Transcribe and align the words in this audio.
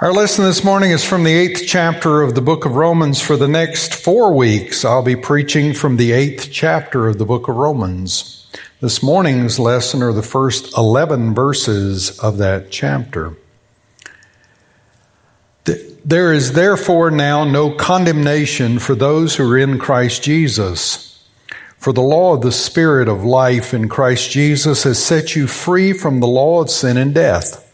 Our 0.00 0.12
lesson 0.12 0.44
this 0.44 0.64
morning 0.64 0.90
is 0.90 1.04
from 1.04 1.22
the 1.22 1.34
eighth 1.34 1.64
chapter 1.66 2.22
of 2.22 2.34
the 2.34 2.40
book 2.40 2.64
of 2.64 2.74
Romans. 2.74 3.20
For 3.20 3.36
the 3.36 3.46
next 3.46 3.94
four 3.94 4.32
weeks, 4.32 4.86
I'll 4.86 5.02
be 5.02 5.16
preaching 5.16 5.74
from 5.74 5.96
the 5.96 6.12
eighth 6.12 6.48
chapter 6.50 7.06
of 7.06 7.18
the 7.18 7.26
book 7.26 7.46
of 7.46 7.56
Romans. 7.56 8.50
This 8.80 9.02
morning's 9.02 9.58
lesson 9.58 10.02
are 10.02 10.14
the 10.14 10.22
first 10.22 10.76
11 10.76 11.34
verses 11.34 12.18
of 12.18 12.38
that 12.38 12.70
chapter. 12.70 13.36
There 15.64 16.32
is 16.32 16.54
therefore 16.54 17.10
now 17.10 17.44
no 17.44 17.70
condemnation 17.70 18.78
for 18.78 18.94
those 18.94 19.36
who 19.36 19.48
are 19.52 19.58
in 19.58 19.78
Christ 19.78 20.22
Jesus. 20.22 21.22
For 21.76 21.92
the 21.92 22.00
law 22.00 22.34
of 22.34 22.40
the 22.40 22.50
Spirit 22.50 23.08
of 23.08 23.24
life 23.24 23.74
in 23.74 23.90
Christ 23.90 24.30
Jesus 24.30 24.84
has 24.84 25.04
set 25.04 25.36
you 25.36 25.46
free 25.46 25.92
from 25.92 26.20
the 26.20 26.26
law 26.26 26.62
of 26.62 26.70
sin 26.70 26.96
and 26.96 27.14
death. 27.14 27.71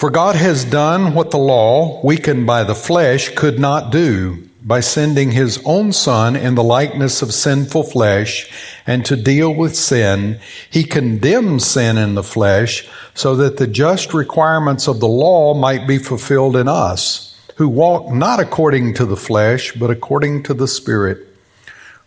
For 0.00 0.08
God 0.08 0.34
has 0.34 0.64
done 0.64 1.12
what 1.12 1.30
the 1.30 1.36
law, 1.36 2.00
weakened 2.02 2.46
by 2.46 2.64
the 2.64 2.74
flesh, 2.74 3.34
could 3.34 3.58
not 3.58 3.92
do 3.92 4.48
by 4.62 4.80
sending 4.80 5.30
his 5.30 5.60
own 5.66 5.92
son 5.92 6.36
in 6.36 6.54
the 6.54 6.64
likeness 6.64 7.20
of 7.20 7.34
sinful 7.34 7.82
flesh 7.82 8.50
and 8.86 9.04
to 9.04 9.14
deal 9.14 9.54
with 9.54 9.76
sin. 9.76 10.40
He 10.70 10.84
condemned 10.84 11.60
sin 11.60 11.98
in 11.98 12.14
the 12.14 12.22
flesh 12.22 12.88
so 13.12 13.36
that 13.36 13.58
the 13.58 13.66
just 13.66 14.14
requirements 14.14 14.88
of 14.88 15.00
the 15.00 15.06
law 15.06 15.52
might 15.52 15.86
be 15.86 15.98
fulfilled 15.98 16.56
in 16.56 16.66
us 16.66 17.38
who 17.56 17.68
walk 17.68 18.10
not 18.10 18.40
according 18.40 18.94
to 18.94 19.04
the 19.04 19.18
flesh, 19.18 19.72
but 19.72 19.90
according 19.90 20.44
to 20.44 20.54
the 20.54 20.66
spirit. 20.66 21.28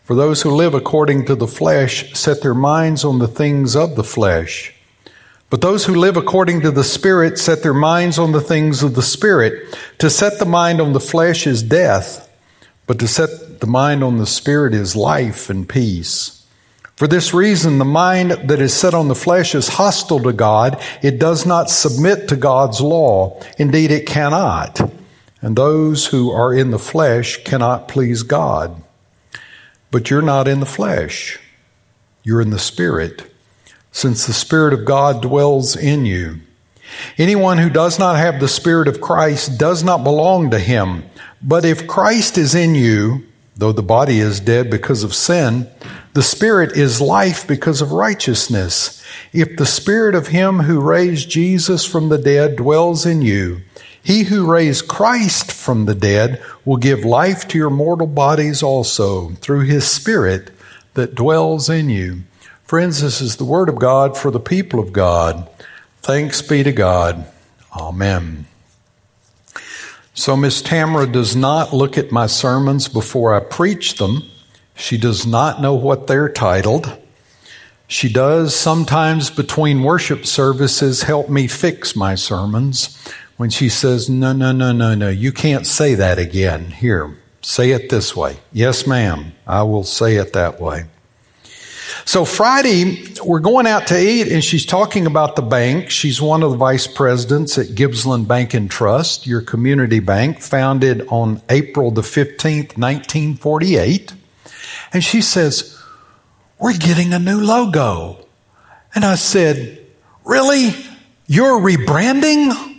For 0.03 0.15
those 0.15 0.41
who 0.41 0.49
live 0.49 0.73
according 0.73 1.27
to 1.27 1.35
the 1.35 1.45
flesh 1.45 2.12
set 2.15 2.41
their 2.41 2.55
minds 2.55 3.05
on 3.05 3.20
the 3.20 3.27
things 3.27 3.75
of 3.75 3.95
the 3.95 4.03
flesh 4.03 4.73
but 5.53 5.62
those 5.62 5.85
who 5.85 5.93
live 5.93 6.17
according 6.17 6.62
to 6.62 6.71
the 6.71 6.84
Spirit 6.84 7.38
set 7.38 7.62
their 7.62 7.75
minds 7.75 8.17
on 8.17 8.31
the 8.31 8.41
things 8.41 8.81
of 8.81 8.95
the 8.95 9.03
Spirit. 9.03 9.77
To 9.99 10.09
set 10.09 10.39
the 10.39 10.48
mind 10.48 10.81
on 10.81 10.93
the 10.93 10.99
flesh 10.99 11.45
is 11.45 11.62
death, 11.62 12.27
but 12.87 12.98
to 12.98 13.07
set 13.07 13.59
the 13.59 13.68
mind 13.68 14.04
on 14.04 14.18
the 14.18 14.26
Spirit 14.26 14.74
is 14.74 14.96
life 14.96 15.51
and 15.51 15.70
peace. 15.70 16.43
For 16.96 17.07
this 17.07 17.35
reason, 17.35 17.77
the 17.77 17.85
mind 17.85 18.31
that 18.31 18.62
is 18.62 18.74
set 18.74 18.96
on 18.96 19.09
the 19.09 19.13
flesh 19.13 19.54
is 19.54 19.68
hostile 19.68 20.24
to 20.24 20.34
God. 20.34 20.81
It 21.04 21.20
does 21.20 21.46
not 21.46 21.70
submit 21.70 22.29
to 22.29 22.35
God's 22.35 22.81
law. 22.81 23.40
Indeed, 23.59 23.91
it 23.91 24.07
cannot. 24.07 24.81
And 25.40 25.55
those 25.55 26.07
who 26.07 26.31
are 26.31 26.51
in 26.51 26.71
the 26.71 26.79
flesh 26.79 27.43
cannot 27.43 27.87
please 27.87 28.24
God. 28.24 28.81
But 29.91 30.09
you're 30.09 30.24
not 30.24 30.48
in 30.48 30.62
the 30.62 30.65
flesh. 30.65 31.40
You're 32.24 32.41
in 32.41 32.49
the 32.49 32.57
Spirit 32.57 33.29
since 33.94 34.26
the 34.26 34.34
Spirit 34.34 34.74
of 34.74 34.84
God 34.84 35.22
dwells 35.22 35.77
in 35.77 36.05
you. 36.05 36.41
Anyone 37.18 37.60
who 37.60 37.70
does 37.70 37.98
not 37.98 38.18
have 38.18 38.40
the 38.40 38.48
Spirit 38.49 38.90
of 38.90 38.99
Christ 38.99 39.58
does 39.58 39.84
not 39.84 40.04
belong 40.04 40.49
to 40.49 40.60
him. 40.60 41.04
But 41.41 41.63
if 41.63 41.88
Christ 41.88 42.38
is 42.38 42.55
in 42.55 42.76
you, 42.76 43.24
though 43.55 43.71
the 43.71 43.84
body 43.84 44.20
is 44.20 44.40
dead 44.40 44.70
because 44.70 45.04
of 45.04 45.14
sin, 45.14 45.70
the 46.14 46.24
Spirit 46.24 46.76
is 46.76 46.99
life 46.99 47.48
because 47.48 47.82
of 47.82 47.91
righteousness. 47.91 49.04
If 49.32 49.58
the 49.58 49.66
Spirit 49.66 50.16
of 50.16 50.27
him 50.27 50.62
who 50.62 50.82
raised 50.82 51.30
Jesus 51.30 51.86
from 51.86 52.10
the 52.10 52.18
dead 52.18 52.55
dwells 52.55 53.05
in 53.05 53.21
you, 53.21 53.62
he 54.04 54.24
who 54.24 54.52
raised 54.52 54.88
Christ 54.88 55.52
from 55.52 55.86
the 55.86 55.96
dead 55.96 56.44
will 56.66 56.77
give 56.77 57.05
life 57.05 57.48
to 57.49 57.58
your 57.58 57.70
mortal 57.70 58.08
bodies 58.08 58.62
also 58.62 59.30
through 59.36 59.62
his 59.62 59.90
Spirit 59.90 60.52
that 60.94 61.16
dwells 61.16 61.70
in 61.70 61.90
you. 61.90 62.24
Friends, 62.63 63.01
this 63.01 63.21
is 63.21 63.35
the 63.35 63.45
word 63.45 63.69
of 63.69 63.75
God 63.75 64.17
for 64.17 64.31
the 64.31 64.39
people 64.39 64.79
of 64.79 64.94
God. 64.94 65.50
Thanks 66.01 66.41
be 66.41 66.63
to 66.63 66.72
God. 66.72 67.25
Amen. 67.75 68.45
So, 70.13 70.38
Miss 70.38 70.61
Tamara 70.61 71.07
does 71.07 71.35
not 71.35 71.73
look 71.73 71.97
at 71.97 72.11
my 72.11 72.28
sermons 72.28 72.88
before 72.88 73.34
I 73.34 73.41
preach 73.41 73.95
them. 73.97 74.23
She 74.75 74.97
does 74.97 75.25
not 75.25 75.61
know 75.61 75.73
what 75.73 76.07
they're 76.07 76.29
titled. 76.29 77.00
She 77.88 78.12
does 78.12 78.56
sometimes 78.56 79.29
between 79.29 79.84
worship 79.84 80.25
services 80.25 81.03
help 81.03 81.29
me 81.29 81.47
fix 81.47 81.96
my 81.96 82.16
sermons 82.16 82.97
when 83.38 83.50
she 83.50 83.69
says, 83.69 84.09
No, 84.09 84.34
no, 84.34 84.52
no, 84.52 84.72
no, 84.72 84.96
no, 84.96 85.09
you 85.09 85.31
can't 85.31 85.68
say 85.68 85.96
that 85.96 86.18
again. 86.18 86.72
Here, 86.72 87.18
say 87.41 87.72
it 87.72 87.90
this 87.90 88.16
way. 88.16 88.38
Yes, 88.52 88.88
ma'am, 88.88 89.34
I 89.46 89.63
will 89.63 89.84
say 89.84 90.16
it 90.16 90.34
that 90.34 90.62
way. 90.62 90.85
So 92.06 92.25
Friday, 92.25 93.08
we're 93.24 93.40
going 93.40 93.66
out 93.66 93.88
to 93.88 94.00
eat 94.00 94.31
and 94.31 94.44
she's 94.44 94.66
talking 94.66 95.06
about 95.08 95.36
the 95.36 95.41
bank. 95.41 95.90
She's 95.90 96.22
one 96.22 96.44
of 96.44 96.52
the 96.52 96.58
vice 96.58 96.86
presidents 96.86 97.58
at 97.58 97.68
Gibsland 97.68 98.28
Bank 98.28 98.53
and 98.53 98.69
Trust, 98.69 99.25
your 99.25 99.41
community 99.41 100.00
bank, 100.00 100.41
founded 100.41 101.08
on 101.08 101.41
April 101.50 101.91
the 101.91 102.02
15th, 102.02 102.78
1948. 102.78 104.14
And 104.91 105.03
she 105.03 105.22
says, 105.22 105.81
we're 106.59 106.78
getting 106.78 107.14
a 107.14 107.19
new 107.19 107.40
logo. 107.40 108.25
And 108.94 109.06
I 109.06 109.16
said, 109.16 109.85
really? 110.25 110.75
You're 111.25 111.59
rebranding? 111.59 112.72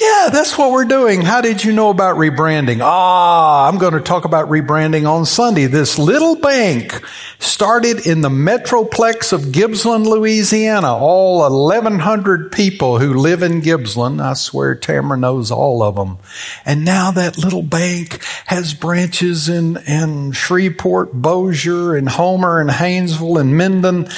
Yeah, 0.00 0.30
that's 0.32 0.56
what 0.56 0.72
we're 0.72 0.86
doing. 0.86 1.20
How 1.20 1.42
did 1.42 1.62
you 1.62 1.72
know 1.74 1.90
about 1.90 2.16
rebranding? 2.16 2.80
Ah, 2.82 3.68
I'm 3.68 3.76
going 3.76 3.92
to 3.92 4.00
talk 4.00 4.24
about 4.24 4.48
rebranding 4.48 5.06
on 5.06 5.26
Sunday. 5.26 5.66
This 5.66 5.98
little 5.98 6.36
bank 6.36 7.02
started 7.38 8.06
in 8.06 8.22
the 8.22 8.30
metroplex 8.30 9.34
of 9.34 9.52
Gibsland, 9.52 10.06
Louisiana. 10.06 10.96
All 10.96 11.40
1,100 11.40 12.50
people 12.50 12.98
who 12.98 13.12
live 13.12 13.42
in 13.42 13.60
Gibsland. 13.60 14.22
I 14.22 14.32
swear 14.32 14.74
Tamara 14.74 15.18
knows 15.18 15.50
all 15.50 15.82
of 15.82 15.96
them. 15.96 16.16
And 16.64 16.82
now 16.82 17.10
that 17.10 17.36
little 17.36 17.62
bank 17.62 18.24
has 18.46 18.72
branches 18.72 19.50
in, 19.50 19.76
in 19.86 20.32
Shreveport, 20.32 21.12
Bossier, 21.12 21.94
and 21.94 22.08
Homer, 22.08 22.58
and 22.58 22.70
Haynesville, 22.70 23.38
and 23.38 23.54
Minden 23.54 24.08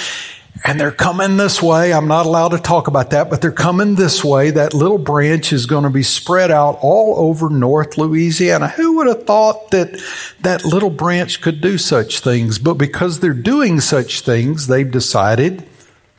and 0.64 0.78
they're 0.78 0.92
coming 0.92 1.38
this 1.38 1.62
way. 1.62 1.92
I'm 1.92 2.08
not 2.08 2.26
allowed 2.26 2.50
to 2.50 2.58
talk 2.58 2.86
about 2.86 3.10
that, 3.10 3.30
but 3.30 3.40
they're 3.40 3.50
coming 3.50 3.94
this 3.94 4.22
way. 4.22 4.50
That 4.50 4.74
little 4.74 4.98
branch 4.98 5.52
is 5.52 5.66
going 5.66 5.84
to 5.84 5.90
be 5.90 6.02
spread 6.02 6.50
out 6.50 6.78
all 6.82 7.14
over 7.16 7.48
North 7.48 7.96
Louisiana. 7.96 8.68
Who 8.68 8.96
would 8.96 9.06
have 9.06 9.24
thought 9.24 9.70
that 9.70 9.98
that 10.40 10.64
little 10.64 10.90
branch 10.90 11.40
could 11.40 11.60
do 11.60 11.78
such 11.78 12.20
things? 12.20 12.58
But 12.58 12.74
because 12.74 13.20
they're 13.20 13.32
doing 13.32 13.80
such 13.80 14.20
things, 14.20 14.66
they've 14.66 14.90
decided 14.90 15.66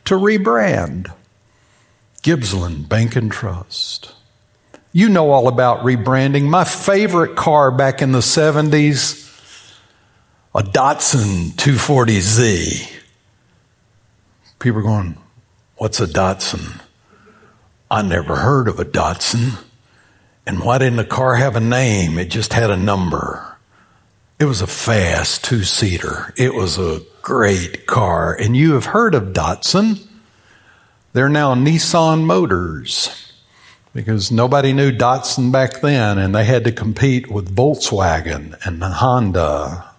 to 0.06 0.16
rebrand. 0.16 1.14
Gibsland 2.24 2.90
Bank 2.90 3.16
and 3.16 3.32
Trust. 3.32 4.14
You 4.92 5.10
know 5.10 5.32
all 5.32 5.48
about 5.48 5.82
rebranding. 5.82 6.44
My 6.44 6.64
favorite 6.64 7.36
car 7.36 7.72
back 7.72 8.02
in 8.02 8.12
the 8.12 8.20
70s, 8.20 9.20
a 10.56 10.62
Datsun 10.62 11.52
240Z. 11.52 12.93
People 14.64 14.80
are 14.80 14.84
going, 14.84 15.18
What's 15.76 16.00
a 16.00 16.08
Datsun? 16.08 16.80
I 17.92 18.02
never 18.02 18.38
heard 18.38 18.70
of 18.70 18.80
a 18.80 18.86
Datsun. 18.86 19.62
And 20.48 20.62
why 20.62 20.78
didn't 20.78 20.96
the 20.96 21.04
car 21.04 21.36
have 21.36 21.58
a 21.58 21.60
name? 21.60 22.18
It 22.18 22.30
just 22.30 22.54
had 22.54 22.72
a 22.72 22.78
number. 22.78 23.58
It 24.40 24.46
was 24.46 24.62
a 24.62 24.68
fast 24.68 25.44
two 25.44 25.64
seater. 25.64 26.34
It 26.38 26.54
was 26.54 26.80
a 26.80 27.02
great 27.22 27.88
car. 27.88 28.34
And 28.34 28.56
you 28.56 28.72
have 28.76 28.86
heard 28.86 29.16
of 29.16 29.34
Datsun. 29.34 30.08
They're 31.12 31.28
now 31.28 31.56
Nissan 31.56 32.24
Motors 32.24 33.34
because 33.94 34.32
nobody 34.32 34.72
knew 34.72 34.94
Datsun 34.94 35.52
back 35.52 35.82
then 35.82 36.18
and 36.18 36.34
they 36.34 36.46
had 36.46 36.64
to 36.64 36.72
compete 36.72 37.30
with 37.30 37.54
Volkswagen 37.54 38.56
and 38.66 38.82
Honda. 38.82 39.90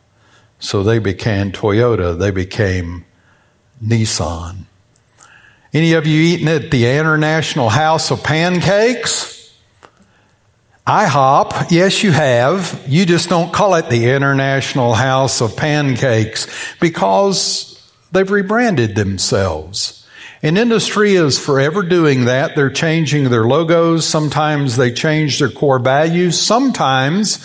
So 0.59 0.83
they 0.83 1.01
became 1.01 1.53
Toyota. 1.53 2.19
They 2.19 2.31
became 2.31 3.05
Nissan. 3.83 4.65
Any 5.73 5.95
of 5.95 6.07
you 6.07 6.21
eating 6.21 6.49
at 6.49 6.71
the 6.71 6.87
International 6.87 7.69
House 7.69 8.11
of 8.11 8.23
Pancakes? 8.23 9.35
IHOP, 10.87 11.71
yes, 11.71 12.03
you 12.03 12.13
have. 12.13 12.85
You 12.87 13.07
just 13.07 13.31
don't 13.31 13.53
call 13.53 13.75
it 13.75 13.89
the 13.89 14.11
International 14.11 14.93
House 14.93 15.41
of 15.41 15.57
Pancakes 15.57 16.47
because 16.79 17.81
they've 18.13 18.31
rebranded 18.31 18.95
themselves. 18.95 20.07
And 20.43 20.59
industry 20.59 21.15
is 21.15 21.39
forever 21.39 21.83
doing 21.83 22.27
that. 22.27 22.55
They're 22.55 22.69
changing 22.69 23.31
their 23.31 23.47
logos. 23.47 24.07
Sometimes 24.07 24.77
they 24.77 24.93
change 24.93 25.39
their 25.39 25.49
core 25.49 25.79
values. 25.79 26.39
Sometimes, 26.39 27.39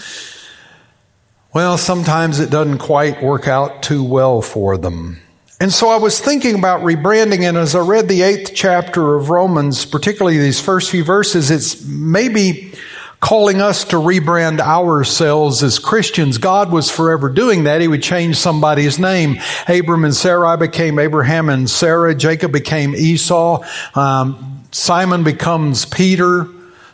well, 1.54 1.78
sometimes 1.78 2.42
it 2.42 2.50
doesn't 2.50 2.80
quite 2.80 3.24
work 3.24 3.48
out 3.48 3.82
too 3.84 4.04
well 4.04 4.42
for 4.42 4.78
them. 4.78 5.22
And 5.62 5.74
so 5.74 5.90
I 5.90 5.98
was 5.98 6.22
thinking 6.22 6.56
about 6.56 6.82
rebranding, 6.82 7.42
and 7.42 7.58
as 7.58 7.76
I 7.76 7.80
read 7.80 8.08
the 8.08 8.22
eighth 8.22 8.54
chapter 8.54 9.16
of 9.16 9.30
Romans, 9.30 9.84
particularly 9.84 10.38
these 10.38 10.62
first 10.62 10.90
few 10.90 11.04
verses, 11.04 11.52
it's 11.52 11.84
maybe 11.84 12.74
calling 13.20 13.60
us 13.60 13.84
to 13.84 13.98
rebrand 13.98 14.62
ourselves 14.62 15.62
as 15.62 15.78
Christians. 15.78 16.38
God 16.38 16.72
was 16.72 16.90
forever 16.90 17.28
doing 17.28 17.66
that. 17.66 17.82
He 17.82 17.90
would 17.90 18.02
change 18.02 18.38
somebody's 18.38 18.98
name. 19.00 19.40
Abram 19.68 20.06
and 20.06 20.16
Sarai 20.16 20.56
became 20.56 20.98
Abraham 20.98 21.50
and 21.50 21.70
Sarah. 21.70 22.16
Jacob 22.16 22.54
became 22.54 22.96
Esau. 22.96 23.62
Um, 23.96 24.64
Simon 24.72 25.26
becomes 25.26 25.84
Peter. 25.84 26.48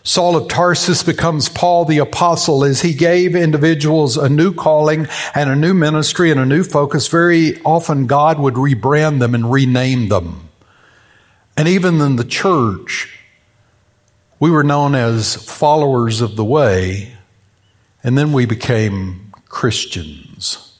Saul 0.07 0.35
of 0.35 0.47
Tarsus 0.47 1.01
becomes 1.01 1.49
Paul 1.49 1.85
the 1.85 1.97
apostle 1.97 2.63
as 2.63 2.81
he 2.81 2.93
gave 2.93 3.35
individuals 3.35 4.17
a 4.17 4.29
new 4.29 4.53
calling 4.53 5.07
and 5.33 5.49
a 5.49 5.55
new 5.55 5.73
ministry 5.73 6.29
and 6.29 6.39
a 6.39 6.45
new 6.45 6.63
focus. 6.63 7.07
Very 7.07 7.59
often 7.63 8.05
God 8.05 8.39
would 8.39 8.53
rebrand 8.53 9.17
them 9.17 9.33
and 9.33 9.51
rename 9.51 10.09
them. 10.09 10.49
And 11.57 11.67
even 11.67 11.99
in 12.01 12.17
the 12.17 12.23
church, 12.23 13.17
we 14.39 14.51
were 14.51 14.63
known 14.63 14.93
as 14.93 15.35
followers 15.35 16.21
of 16.21 16.35
the 16.35 16.45
way, 16.45 17.15
and 18.03 18.15
then 18.15 18.31
we 18.31 18.45
became 18.45 19.33
Christians. 19.49 20.77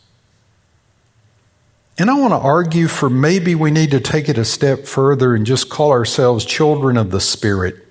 And 1.98 2.12
I 2.12 2.14
want 2.14 2.34
to 2.34 2.38
argue 2.38 2.88
for 2.88 3.10
maybe 3.10 3.56
we 3.56 3.72
need 3.72 3.90
to 3.90 4.00
take 4.00 4.30
it 4.30 4.38
a 4.38 4.46
step 4.46 4.86
further 4.86 5.34
and 5.34 5.48
just 5.48 5.70
call 5.70 5.92
ourselves 5.92 6.46
children 6.46 6.96
of 6.96 7.10
the 7.10 7.22
Spirit. 7.22 7.85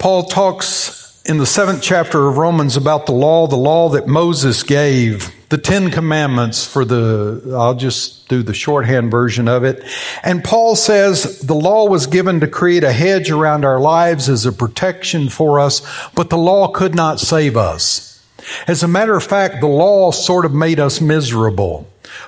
Paul 0.00 0.24
talks 0.24 1.20
in 1.26 1.36
the 1.36 1.44
seventh 1.44 1.82
chapter 1.82 2.26
of 2.26 2.38
Romans 2.38 2.78
about 2.78 3.04
the 3.04 3.12
law, 3.12 3.46
the 3.46 3.56
law 3.56 3.90
that 3.90 4.06
Moses 4.06 4.62
gave, 4.62 5.30
the 5.50 5.58
Ten 5.58 5.90
Commandments 5.90 6.66
for 6.66 6.86
the, 6.86 7.54
I'll 7.54 7.74
just 7.74 8.26
do 8.26 8.42
the 8.42 8.54
shorthand 8.54 9.10
version 9.10 9.46
of 9.46 9.62
it. 9.62 9.84
And 10.22 10.42
Paul 10.42 10.74
says 10.74 11.40
the 11.40 11.54
law 11.54 11.86
was 11.86 12.06
given 12.06 12.40
to 12.40 12.46
create 12.46 12.82
a 12.82 12.94
hedge 12.94 13.30
around 13.30 13.66
our 13.66 13.78
lives 13.78 14.30
as 14.30 14.46
a 14.46 14.52
protection 14.52 15.28
for 15.28 15.60
us, 15.60 15.82
but 16.14 16.30
the 16.30 16.38
law 16.38 16.68
could 16.68 16.94
not 16.94 17.20
save 17.20 17.58
us. 17.58 18.26
As 18.66 18.82
a 18.82 18.88
matter 18.88 19.14
of 19.14 19.22
fact, 19.22 19.60
the 19.60 19.66
law 19.66 20.12
sort 20.12 20.46
of 20.46 20.54
made 20.54 20.80
us 20.80 21.02
miserable. 21.02 21.86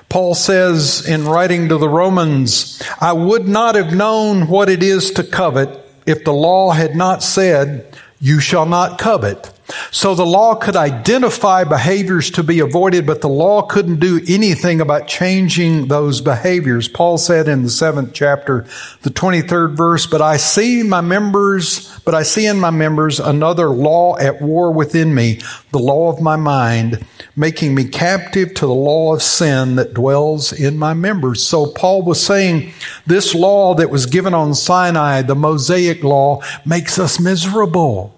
Paul 0.09 0.35
says 0.35 1.07
in 1.09 1.25
writing 1.25 1.69
to 1.69 1.79
the 1.79 1.89
Romans, 1.89 2.83
I 3.01 3.13
would 3.13 3.47
not 3.47 3.73
have 3.73 3.95
known 3.95 4.47
what 4.47 4.69
it 4.69 4.83
is 4.83 5.09
to 5.13 5.23
covet 5.23 5.82
if 6.05 6.23
the 6.23 6.33
law 6.33 6.71
had 6.71 6.95
not 6.95 7.23
said, 7.23 7.85
you 8.19 8.39
shall 8.39 8.65
not 8.65 8.99
covet. 8.99 9.51
So 9.91 10.15
the 10.15 10.25
law 10.25 10.55
could 10.55 10.75
identify 10.75 11.63
behaviors 11.63 12.31
to 12.31 12.43
be 12.43 12.59
avoided, 12.59 13.05
but 13.05 13.21
the 13.21 13.29
law 13.29 13.61
couldn't 13.61 13.99
do 13.99 14.19
anything 14.27 14.81
about 14.81 15.07
changing 15.07 15.87
those 15.87 16.21
behaviors. 16.21 16.87
Paul 16.87 17.17
said 17.17 17.47
in 17.47 17.63
the 17.63 17.69
seventh 17.69 18.13
chapter, 18.13 18.65
the 19.01 19.09
23rd 19.09 19.75
verse, 19.75 20.05
but 20.05 20.21
I 20.21 20.37
see 20.37 20.83
my 20.83 21.01
members, 21.01 21.97
but 22.05 22.15
I 22.15 22.23
see 22.23 22.45
in 22.45 22.59
my 22.59 22.71
members 22.71 23.19
another 23.19 23.69
law 23.69 24.17
at 24.17 24.41
war 24.41 24.71
within 24.71 25.13
me, 25.13 25.39
the 25.71 25.79
law 25.79 26.11
of 26.11 26.21
my 26.21 26.35
mind, 26.35 27.05
making 27.35 27.75
me 27.75 27.85
captive 27.85 28.53
to 28.55 28.65
the 28.65 28.73
law 28.73 29.13
of 29.13 29.21
sin 29.21 29.75
that 29.75 29.93
dwells 29.93 30.53
in 30.53 30.77
my 30.77 30.93
members. 30.93 31.43
So 31.43 31.67
Paul 31.67 32.03
was 32.03 32.23
saying 32.23 32.73
this 33.05 33.33
law 33.33 33.73
that 33.75 33.89
was 33.89 34.05
given 34.05 34.33
on 34.33 34.53
Sinai, 34.53 35.21
the 35.21 35.35
Mosaic 35.35 36.03
law, 36.03 36.41
makes 36.65 36.99
us 36.99 37.19
miserable 37.19 38.13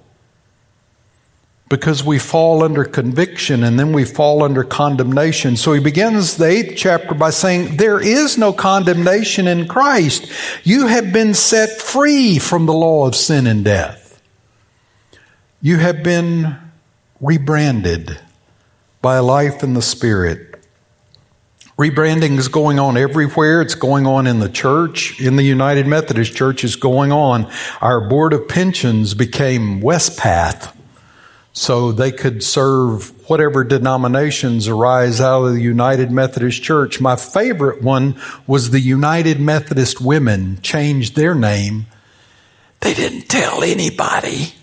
because 1.67 2.03
we 2.03 2.19
fall 2.19 2.63
under 2.63 2.85
conviction 2.85 3.63
and 3.63 3.79
then 3.79 3.91
we 3.91 4.05
fall 4.05 4.43
under 4.43 4.63
condemnation. 4.63 5.57
So 5.57 5.73
he 5.73 5.79
begins 5.79 6.37
the 6.37 6.45
eighth 6.45 6.75
chapter 6.77 7.15
by 7.15 7.31
saying, 7.31 7.77
There 7.77 7.99
is 7.99 8.37
no 8.37 8.53
condemnation 8.53 9.47
in 9.47 9.67
Christ. 9.67 10.31
You 10.63 10.87
have 10.87 11.11
been 11.11 11.33
set 11.33 11.81
free 11.81 12.37
from 12.37 12.65
the 12.65 12.73
law 12.73 13.07
of 13.07 13.15
sin 13.15 13.47
and 13.47 13.65
death. 13.65 14.21
You 15.61 15.77
have 15.77 16.03
been 16.03 16.55
rebranded 17.19 18.19
by 19.01 19.19
life 19.19 19.63
in 19.63 19.73
the 19.73 19.81
Spirit. 19.81 20.51
Rebranding 21.79 22.37
is 22.37 22.47
going 22.47 22.79
on 22.79 22.95
everywhere. 22.95 23.61
It's 23.61 23.75
going 23.75 24.05
on 24.05 24.27
in 24.27 24.39
the 24.39 24.49
church. 24.49 25.19
In 25.19 25.35
the 25.35 25.43
United 25.43 25.87
Methodist 25.87 26.35
Church 26.35 26.63
is 26.63 26.75
going 26.75 27.11
on. 27.11 27.51
Our 27.81 28.07
Board 28.07 28.31
of 28.33 28.47
Pensions 28.47 29.13
became 29.13 29.81
Wespath 29.81 30.74
so 31.55 31.93
they 31.93 32.11
could 32.11 32.43
serve 32.43 33.29
whatever 33.29 33.63
denominations 33.63 34.67
arise 34.67 35.21
out 35.21 35.45
of 35.45 35.53
the 35.53 35.61
United 35.61 36.11
Methodist 36.11 36.61
Church. 36.61 36.99
My 36.99 37.15
favorite 37.15 37.81
one 37.81 38.19
was 38.45 38.69
the 38.69 38.81
United 38.81 39.39
Methodist 39.39 40.01
Women 40.01 40.61
changed 40.61 41.15
their 41.15 41.33
name. 41.33 41.85
They 42.81 42.93
didn't 42.93 43.29
tell 43.29 43.63
anybody. 43.63 44.53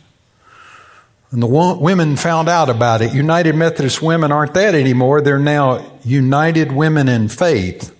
And 1.30 1.42
the 1.42 1.46
women 1.46 2.16
found 2.16 2.50
out 2.50 2.68
about 2.68 3.00
it. 3.00 3.14
United 3.14 3.54
Methodist 3.54 4.02
Women 4.02 4.30
aren't 4.30 4.52
that 4.52 4.74
anymore. 4.74 5.22
They're 5.22 5.38
now 5.38 5.98
United 6.04 6.72
Women 6.72 7.08
in 7.08 7.28
Faith. 7.28 7.96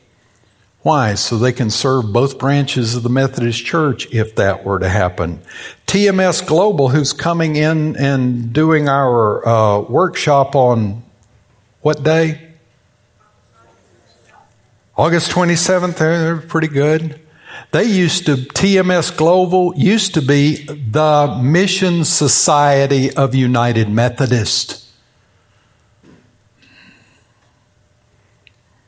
Why? 0.83 1.15
So 1.15 1.39
they 1.39 1.53
can 1.53 1.71
serve 1.71 2.13
both 2.13 2.39
branches 2.39 2.97
of 2.97 3.05
the 3.05 3.09
Methodist 3.09 3.65
Church 3.65 4.13
if 4.13 4.35
that 4.37 4.65
were 4.65 4.81
to 4.81 4.89
happen. 4.89 5.41
TMS 5.87 6.45
Global, 6.45 6.89
who's 6.89 7.13
coming 7.13 7.55
in 7.55 7.97
and 7.97 8.53
doing 8.53 8.89
our 8.89 9.47
uh, 9.47 9.81
workshop 9.81 10.57
on 10.57 11.05
what 11.83 12.03
day? 12.03 12.49
August 14.97 15.31
27th. 15.31 15.97
They're, 15.97 16.37
pretty 16.37 16.69
good. 16.69 17.21
They 17.71 17.85
used 17.85 18.27
to, 18.27 18.37
TMS 18.37 19.17
Global 19.17 19.75
used 19.77 20.15
to 20.15 20.23
be 20.23 20.65
the 20.65 21.41
Mission 21.43 22.05
Society 22.05 23.15
of 23.15 23.35
United 23.35 23.89
Methodist. 23.89 24.82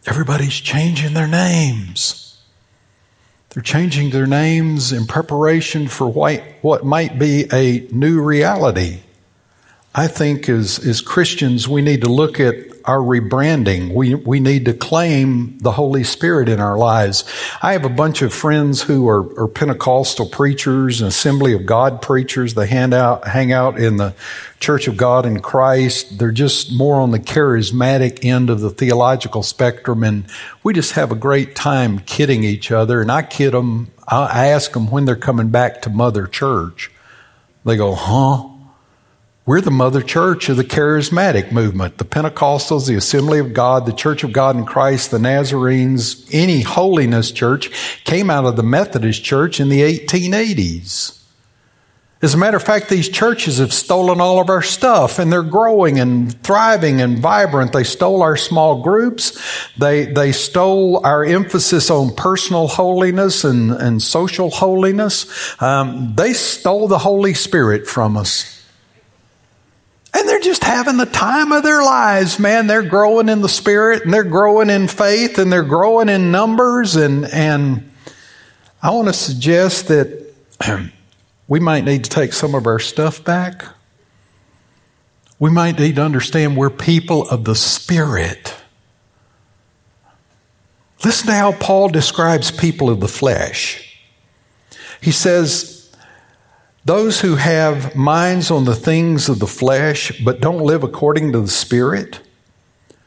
Everybody's 0.06 0.54
changing 0.54 1.14
their 1.14 1.26
names. 1.26 2.38
They're 3.50 3.62
changing 3.62 4.10
their 4.10 4.26
names 4.26 4.92
in 4.92 5.06
preparation 5.06 5.88
for 5.88 6.08
what 6.08 6.84
might 6.84 7.18
be 7.18 7.46
a 7.52 7.86
new 7.92 8.20
reality. 8.20 9.00
I 9.94 10.08
think 10.08 10.48
as, 10.48 10.84
as 10.84 11.00
Christians, 11.00 11.68
we 11.68 11.80
need 11.80 12.00
to 12.02 12.08
look 12.08 12.40
at 12.40 12.56
our 12.84 12.98
rebranding. 12.98 13.94
We, 13.94 14.14
we 14.14 14.40
need 14.40 14.66
to 14.66 14.74
claim 14.74 15.58
the 15.58 15.72
Holy 15.72 16.04
Spirit 16.04 16.48
in 16.48 16.60
our 16.60 16.76
lives. 16.76 17.24
I 17.62 17.72
have 17.72 17.84
a 17.84 17.88
bunch 17.90 18.20
of 18.20 18.34
friends 18.34 18.82
who 18.82 19.08
are, 19.08 19.42
are 19.42 19.48
Pentecostal 19.48 20.28
preachers 20.28 21.00
Assembly 21.00 21.54
of 21.54 21.64
God 21.64 22.02
preachers. 22.02 22.54
They 22.54 22.66
hand 22.66 22.92
out, 22.92 23.26
hang 23.26 23.52
out 23.52 23.78
in 23.78 23.96
the 23.96 24.14
Church 24.60 24.86
of 24.86 24.96
God 24.96 25.24
in 25.26 25.40
Christ. 25.40 26.18
They're 26.18 26.32
just 26.32 26.72
more 26.72 27.00
on 27.00 27.10
the 27.10 27.18
charismatic 27.18 28.24
end 28.24 28.50
of 28.50 28.60
the 28.60 28.70
theological 28.70 29.42
spectrum. 29.42 30.04
And 30.04 30.24
we 30.62 30.72
just 30.74 30.92
have 30.92 31.12
a 31.12 31.16
great 31.16 31.54
time 31.54 31.98
kidding 32.00 32.44
each 32.44 32.70
other. 32.70 33.00
And 33.00 33.10
I 33.10 33.22
kid 33.22 33.52
them. 33.52 33.90
I 34.06 34.48
ask 34.48 34.72
them 34.72 34.90
when 34.90 35.06
they're 35.06 35.16
coming 35.16 35.48
back 35.48 35.82
to 35.82 35.90
Mother 35.90 36.26
Church. 36.26 36.90
They 37.64 37.76
go, 37.76 37.94
huh? 37.94 38.53
We're 39.46 39.60
the 39.60 39.70
mother 39.70 40.00
church 40.00 40.48
of 40.48 40.56
the 40.56 40.64
charismatic 40.64 41.52
movement, 41.52 41.98
the 41.98 42.06
Pentecostals, 42.06 42.88
the 42.88 42.94
Assembly 42.94 43.38
of 43.38 43.52
God, 43.52 43.84
the 43.84 43.92
Church 43.92 44.24
of 44.24 44.32
God 44.32 44.56
in 44.56 44.64
Christ, 44.64 45.10
the 45.10 45.18
Nazarenes, 45.18 46.26
any 46.32 46.62
holiness 46.62 47.30
church 47.30 47.70
came 48.04 48.30
out 48.30 48.46
of 48.46 48.56
the 48.56 48.62
Methodist 48.62 49.22
church 49.22 49.60
in 49.60 49.68
the 49.68 49.82
1880s. 49.82 51.20
As 52.22 52.32
a 52.32 52.38
matter 52.38 52.56
of 52.56 52.62
fact, 52.62 52.88
these 52.88 53.10
churches 53.10 53.58
have 53.58 53.74
stolen 53.74 54.18
all 54.18 54.40
of 54.40 54.48
our 54.48 54.62
stuff 54.62 55.18
and 55.18 55.30
they're 55.30 55.42
growing 55.42 56.00
and 56.00 56.42
thriving 56.42 57.02
and 57.02 57.18
vibrant. 57.18 57.74
They 57.74 57.84
stole 57.84 58.22
our 58.22 58.38
small 58.38 58.80
groups. 58.80 59.38
They, 59.76 60.06
they 60.06 60.32
stole 60.32 61.04
our 61.04 61.22
emphasis 61.22 61.90
on 61.90 62.16
personal 62.16 62.66
holiness 62.66 63.44
and, 63.44 63.72
and 63.72 64.00
social 64.00 64.48
holiness. 64.48 65.26
Um, 65.60 66.14
they 66.14 66.32
stole 66.32 66.88
the 66.88 66.96
Holy 66.96 67.34
Spirit 67.34 67.86
from 67.86 68.16
us. 68.16 68.63
Just 70.44 70.62
having 70.62 70.98
the 70.98 71.06
time 71.06 71.52
of 71.52 71.62
their 71.62 71.82
lives, 71.82 72.38
man. 72.38 72.66
They're 72.66 72.82
growing 72.82 73.30
in 73.30 73.40
the 73.40 73.48
spirit 73.48 74.04
and 74.04 74.12
they're 74.12 74.24
growing 74.24 74.68
in 74.68 74.88
faith 74.88 75.38
and 75.38 75.50
they're 75.50 75.62
growing 75.62 76.10
in 76.10 76.30
numbers. 76.30 76.96
And, 76.96 77.24
and 77.24 77.90
I 78.82 78.90
want 78.90 79.08
to 79.08 79.14
suggest 79.14 79.88
that 79.88 80.34
we 81.48 81.60
might 81.60 81.84
need 81.84 82.04
to 82.04 82.10
take 82.10 82.34
some 82.34 82.54
of 82.54 82.66
our 82.66 82.78
stuff 82.78 83.24
back. 83.24 83.64
We 85.38 85.48
might 85.48 85.78
need 85.78 85.96
to 85.96 86.02
understand 86.02 86.58
we're 86.58 86.68
people 86.68 87.26
of 87.30 87.44
the 87.44 87.54
spirit. 87.54 88.54
Listen 91.02 91.28
to 91.28 91.34
how 91.34 91.52
Paul 91.52 91.88
describes 91.88 92.50
people 92.50 92.90
of 92.90 93.00
the 93.00 93.08
flesh. 93.08 93.98
He 95.00 95.10
says, 95.10 95.73
those 96.84 97.20
who 97.20 97.36
have 97.36 97.96
minds 97.96 98.50
on 98.50 98.64
the 98.64 98.74
things 98.74 99.28
of 99.28 99.38
the 99.38 99.46
flesh 99.46 100.20
but 100.22 100.40
don't 100.40 100.62
live 100.62 100.84
according 100.84 101.32
to 101.32 101.40
the 101.40 101.48
Spirit, 101.48 102.20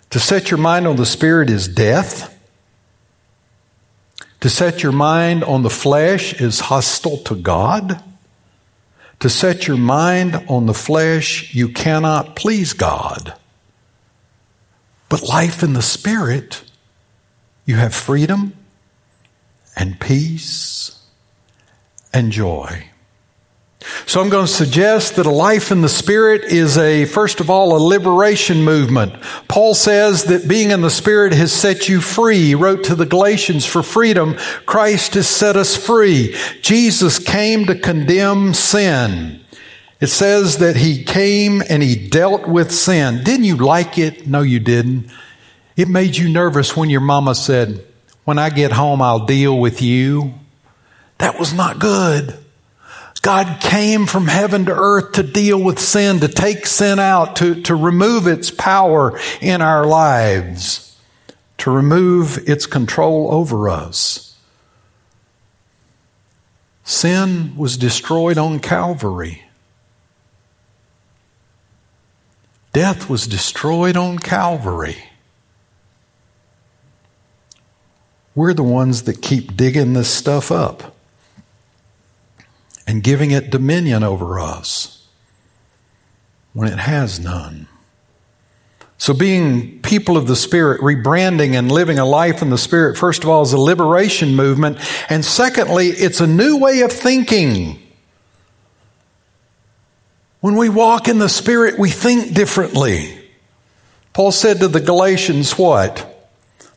to 0.09 0.19
set 0.19 0.49
your 0.49 0.57
mind 0.57 0.87
on 0.87 0.95
the 0.95 1.05
Spirit 1.05 1.49
is 1.49 1.67
death. 1.67 2.33
To 4.41 4.49
set 4.49 4.83
your 4.83 4.91
mind 4.91 5.43
on 5.43 5.63
the 5.63 5.69
flesh 5.69 6.39
is 6.39 6.59
hostile 6.59 7.17
to 7.23 7.35
God. 7.35 8.03
To 9.19 9.29
set 9.29 9.67
your 9.67 9.77
mind 9.77 10.43
on 10.47 10.67
the 10.67 10.73
flesh, 10.73 11.53
you 11.53 11.69
cannot 11.69 12.35
please 12.35 12.73
God. 12.73 13.33
But 15.09 15.23
life 15.23 15.63
in 15.63 15.73
the 15.73 15.81
Spirit, 15.81 16.63
you 17.65 17.75
have 17.75 17.93
freedom 17.93 18.53
and 19.75 19.99
peace 19.99 20.99
and 22.13 22.31
joy. 22.31 22.89
So 24.05 24.21
I'm 24.21 24.29
going 24.29 24.47
to 24.47 24.51
suggest 24.51 25.15
that 25.15 25.25
a 25.25 25.31
life 25.31 25.71
in 25.71 25.81
the 25.81 25.89
Spirit 25.89 26.43
is 26.45 26.77
a, 26.77 27.05
first 27.05 27.39
of 27.39 27.49
all, 27.49 27.75
a 27.75 27.79
liberation 27.79 28.63
movement. 28.63 29.13
Paul 29.47 29.75
says 29.75 30.25
that 30.25 30.47
being 30.47 30.71
in 30.71 30.81
the 30.81 30.89
Spirit 30.89 31.33
has 31.33 31.53
set 31.53 31.87
you 31.87 32.01
free. 32.01 32.39
He 32.39 32.55
wrote 32.55 32.85
to 32.85 32.95
the 32.95 33.05
Galatians 33.05 33.65
for 33.65 33.83
freedom. 33.83 34.35
Christ 34.65 35.13
has 35.13 35.27
set 35.27 35.55
us 35.55 35.75
free. 35.75 36.35
Jesus 36.61 37.19
came 37.19 37.65
to 37.65 37.75
condemn 37.75 38.53
sin. 38.53 39.41
It 39.99 40.07
says 40.07 40.57
that 40.57 40.75
he 40.75 41.03
came 41.03 41.61
and 41.67 41.81
he 41.81 42.07
dealt 42.07 42.47
with 42.47 42.71
sin. 42.71 43.23
Didn't 43.23 43.45
you 43.45 43.57
like 43.57 43.97
it? 43.97 44.27
No, 44.27 44.41
you 44.41 44.59
didn't. 44.59 45.11
It 45.75 45.87
made 45.87 46.17
you 46.17 46.29
nervous 46.29 46.75
when 46.75 46.89
your 46.89 47.01
mama 47.01 47.35
said, 47.35 47.85
when 48.23 48.39
I 48.39 48.49
get 48.49 48.71
home, 48.71 49.01
I'll 49.01 49.25
deal 49.25 49.57
with 49.57 49.81
you. 49.81 50.33
That 51.19 51.39
was 51.39 51.53
not 51.53 51.79
good. 51.79 52.37
God 53.27 53.59
came 53.59 54.05
from 54.05 54.25
heaven 54.25 54.67
to 54.67 54.73
earth 54.73 55.11
to 55.15 55.21
deal 55.21 55.61
with 55.61 55.79
sin, 55.79 56.21
to 56.21 56.29
take 56.29 56.65
sin 56.65 56.97
out, 56.97 57.35
to, 57.35 57.61
to 57.63 57.75
remove 57.75 58.25
its 58.25 58.51
power 58.51 59.19
in 59.41 59.61
our 59.61 59.85
lives, 59.85 60.97
to 61.57 61.69
remove 61.69 62.37
its 62.47 62.65
control 62.65 63.29
over 63.33 63.67
us. 63.67 64.33
Sin 66.85 67.57
was 67.57 67.75
destroyed 67.75 68.37
on 68.37 68.61
Calvary. 68.61 69.43
Death 72.71 73.09
was 73.09 73.27
destroyed 73.27 73.97
on 73.97 74.19
Calvary. 74.19 75.03
We're 78.35 78.53
the 78.53 78.63
ones 78.63 79.03
that 79.03 79.21
keep 79.21 79.57
digging 79.57 79.91
this 79.91 80.09
stuff 80.09 80.49
up 80.49 80.96
and 82.87 83.03
giving 83.03 83.31
it 83.31 83.51
dominion 83.51 84.01
over 84.01 84.39
us 84.39 85.05
when 86.53 86.71
it 86.71 86.79
has 86.79 87.19
none. 87.19 87.67
So, 88.97 89.13
being 89.13 89.79
people 89.81 90.17
of 90.17 90.25
the 90.25 90.35
Spirit, 90.35 90.81
rebranding 90.81 91.53
and 91.53 91.71
living 91.71 91.99
a 91.99 92.05
life 92.05 92.41
in 92.41 92.49
the 92.49 92.57
Spirit, 92.57 92.97
first 92.97 93.23
of 93.23 93.29
all, 93.29 93.43
is 93.43 93.53
a 93.53 93.59
liberation 93.59 94.35
movement. 94.35 94.79
And 95.11 95.23
secondly, 95.23 95.89
it's 95.89 96.19
a 96.19 96.25
new 96.25 96.57
way 96.57 96.81
of 96.81 96.91
thinking. 96.91 97.79
When 100.39 100.55
we 100.55 100.69
walk 100.69 101.07
in 101.07 101.19
the 101.19 101.29
Spirit, 101.29 101.77
we 101.77 101.91
think 101.91 102.33
differently. 102.33 103.13
Paul 104.13 104.31
said 104.31 104.61
to 104.61 104.67
the 104.67 104.79
Galatians, 104.79 105.51
what? 105.59 106.16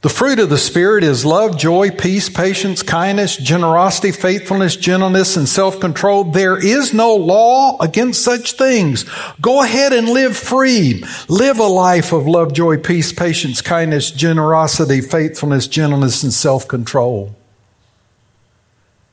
The 0.02 0.09
fruit 0.09 0.38
of 0.38 0.49
the 0.49 0.57
Spirit 0.57 1.04
is 1.04 1.26
love, 1.26 1.59
joy, 1.59 1.90
peace, 1.90 2.30
patience, 2.30 2.83
kindness, 2.83 3.37
generosity, 3.37 4.12
faithfulness, 4.12 4.75
gentleness, 4.76 5.37
and 5.37 5.47
self-control. 5.47 6.25
There 6.25 6.57
is 6.57 6.95
no 6.95 7.16
law 7.16 7.76
against 7.80 8.23
such 8.23 8.54
things. 8.54 9.04
Go 9.42 9.62
ahead 9.62 9.92
and 9.92 10.09
live 10.09 10.38
free. 10.38 11.04
Live 11.28 11.59
a 11.59 11.64
life 11.64 12.12
of 12.14 12.26
love, 12.26 12.54
joy, 12.54 12.78
peace, 12.78 13.12
patience, 13.12 13.61
kindness, 13.61 14.11
generosity, 14.11 15.02
faithfulness, 15.02 15.66
gentleness, 15.66 16.23
and 16.23 16.33
self-control. 16.33 17.37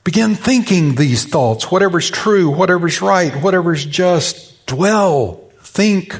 Begin 0.04 0.36
thinking 0.36 0.94
these 0.94 1.26
thoughts. 1.26 1.70
Whatever's 1.70 2.08
true, 2.10 2.48
whatever's 2.48 3.02
right, 3.02 3.34
whatever's 3.42 3.84
just, 3.84 4.64
dwell, 4.64 5.50
think 5.60 6.18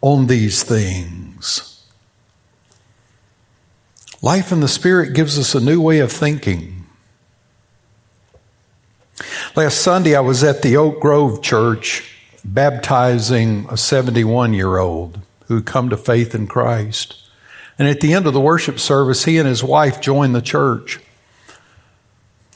on 0.00 0.28
these 0.28 0.62
things. 0.62 1.77
Life 4.20 4.50
in 4.50 4.58
the 4.58 4.68
Spirit 4.68 5.14
gives 5.14 5.38
us 5.38 5.54
a 5.54 5.60
new 5.60 5.80
way 5.80 6.00
of 6.00 6.10
thinking. 6.10 6.84
Last 9.54 9.78
Sunday, 9.78 10.16
I 10.16 10.20
was 10.20 10.42
at 10.42 10.62
the 10.62 10.76
Oak 10.76 11.00
Grove 11.00 11.40
Church 11.40 12.16
baptizing 12.44 13.66
a 13.70 13.76
71 13.76 14.54
year 14.54 14.78
old 14.78 15.20
who 15.46 15.56
had 15.56 15.66
come 15.66 15.88
to 15.90 15.96
faith 15.96 16.34
in 16.34 16.48
Christ. 16.48 17.14
And 17.78 17.86
at 17.86 18.00
the 18.00 18.12
end 18.12 18.26
of 18.26 18.32
the 18.32 18.40
worship 18.40 18.80
service, 18.80 19.24
he 19.24 19.38
and 19.38 19.46
his 19.46 19.62
wife 19.62 20.00
joined 20.00 20.34
the 20.34 20.42
church. 20.42 20.98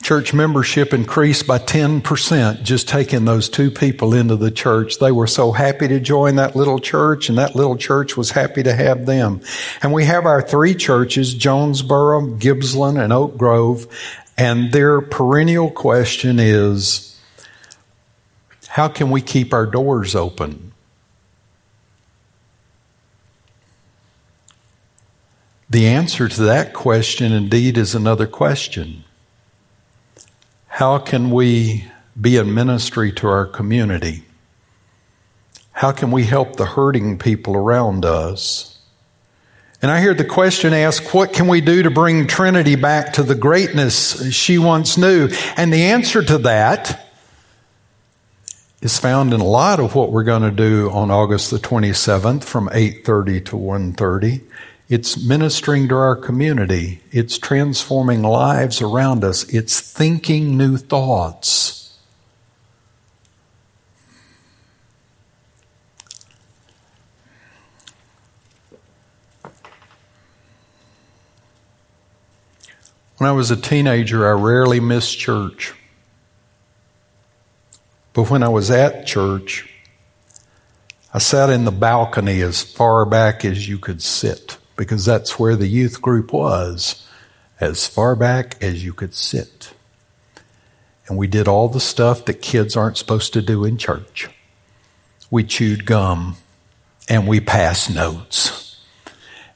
Church 0.03 0.35
membership 0.35 0.93
increased 0.93 1.47
by 1.47 1.59
10% 1.59 2.65
just 2.65 2.89
taking 2.89 3.25
those 3.25 3.49
two 3.49 3.71
people 3.71 4.15
into 4.15 4.35
the 4.35 4.51
church. 4.51 4.99
They 4.99 5.13
were 5.13 5.29
so 5.29 5.53
happy 5.53 5.87
to 5.87 6.01
join 6.01 6.37
that 6.37 6.57
little 6.57 6.81
church 6.81 7.29
and 7.29 7.39
that 7.39 7.55
little 7.55 7.77
church 7.77 8.17
was 8.17 8.33
happy 8.33 8.65
to 8.65 8.75
have 8.75 9.07
them. 9.07 9.43
And 9.81 9.93
we 9.93 10.05
have 10.05 10.27
our 10.27 10.43
three 10.43 10.75
churches, 10.75 11.33
Jonesboro, 11.35 12.23
Gibsland, 12.37 13.01
and 13.01 13.13
Oak 13.13 13.39
Grove. 13.39 13.87
And 14.37 14.73
their 14.73 15.01
perennial 15.01 15.71
question 15.71 16.41
is, 16.41 17.17
how 18.67 18.89
can 18.89 19.11
we 19.11 19.21
keep 19.21 19.55
our 19.55 19.67
doors 19.67 20.17
open? 20.17 20.73
The 25.71 25.87
answer 25.87 26.29
to 26.29 26.43
that 26.43 26.75
question 26.75 27.33
indeed 27.33 27.79
is 27.79 27.95
another 27.95 28.27
question. 28.27 29.05
How 30.73 30.97
can 30.97 31.31
we 31.31 31.85
be 32.19 32.39
a 32.39 32.45
ministry 32.45 33.13
to 33.13 33.29
our 33.29 33.45
community? 33.45 34.25
How 35.73 35.93
can 35.93 36.11
we 36.11 36.25
help 36.25 36.57
the 36.57 36.65
hurting 36.65 37.19
people 37.19 37.55
around 37.55 38.07
us? 38.07 38.79
And 39.83 39.91
I 39.91 40.01
hear 40.01 40.15
the 40.15 40.25
question 40.25 40.73
asked, 40.73 41.13
what 41.13 41.35
can 41.35 41.47
we 41.47 41.61
do 41.61 41.83
to 41.83 41.91
bring 41.91 42.27
Trinity 42.27 42.77
back 42.77 43.13
to 43.15 43.23
the 43.23 43.35
greatness 43.35 44.35
she 44.35 44.57
once 44.57 44.97
knew? 44.97 45.29
And 45.59 45.71
the 45.71 45.85
answer 45.85 46.23
to 46.23 46.39
that 46.39 47.07
is 48.81 48.99
found 48.99 49.35
in 49.35 49.43
a 49.43 49.45
lot 49.45 49.79
of 49.79 49.95
what 49.95 50.11
we're 50.11 50.25
going 50.25 50.41
to 50.41 50.51
do 50.51 50.91
on 50.91 51.11
August 51.11 51.51
the 51.51 51.59
27th 51.59 52.45
from 52.45 52.71
8:30 52.71 53.45
to 53.45 53.57
1:30. 53.57 54.41
It's 54.93 55.17
ministering 55.17 55.89
to 55.89 55.95
our 55.95 56.15
community. 56.15 57.01
It's 57.11 57.39
transforming 57.39 58.21
lives 58.21 58.83
around 58.83 59.25
us. 59.25 59.43
It's 59.45 59.81
thinking 59.81 60.59
new 60.59 60.77
thoughts. 60.77 61.99
When 73.17 73.31
I 73.31 73.33
was 73.33 73.51
a 73.51 73.57
teenager, 73.57 74.29
I 74.29 74.33
rarely 74.33 74.79
missed 74.79 75.19
church. 75.19 75.73
But 78.13 78.29
when 78.29 78.43
I 78.43 78.51
was 78.51 78.71
at 78.71 79.07
church, 79.07 79.73
I 81.15 81.19
sat 81.19 81.49
in 81.49 81.65
the 81.65 81.73
balcony 81.73 82.43
as 82.43 82.63
far 82.63 83.07
back 83.07 83.43
as 83.47 83.67
you 83.67 83.79
could 83.79 84.03
sit 84.03 84.59
because 84.77 85.05
that's 85.05 85.39
where 85.39 85.57
the 85.57 85.67
youth 85.67 86.01
group 86.01 86.33
was, 86.33 87.07
as 87.61 87.87
far 87.87 88.17
back 88.17 88.63
as 88.63 88.85
you 88.85 88.93
could 88.93 89.15
sit. 89.15 89.73
And 91.07 91.19
we 91.19 91.27
did 91.27 91.49
all 91.49 91.69
the 91.69 91.81
stuff 91.81 92.25
that 92.25 92.43
kids 92.43 92.77
aren't 92.77 92.97
supposed 92.97 93.33
to 93.35 93.43
do 93.43 93.65
in 93.65 93.77
church. 93.77 94.29
We 95.31 95.45
chewed 95.45 95.87
gum 95.87 96.37
and 97.09 97.27
we 97.27 97.41
passed 97.41 97.95
notes. 97.95 98.81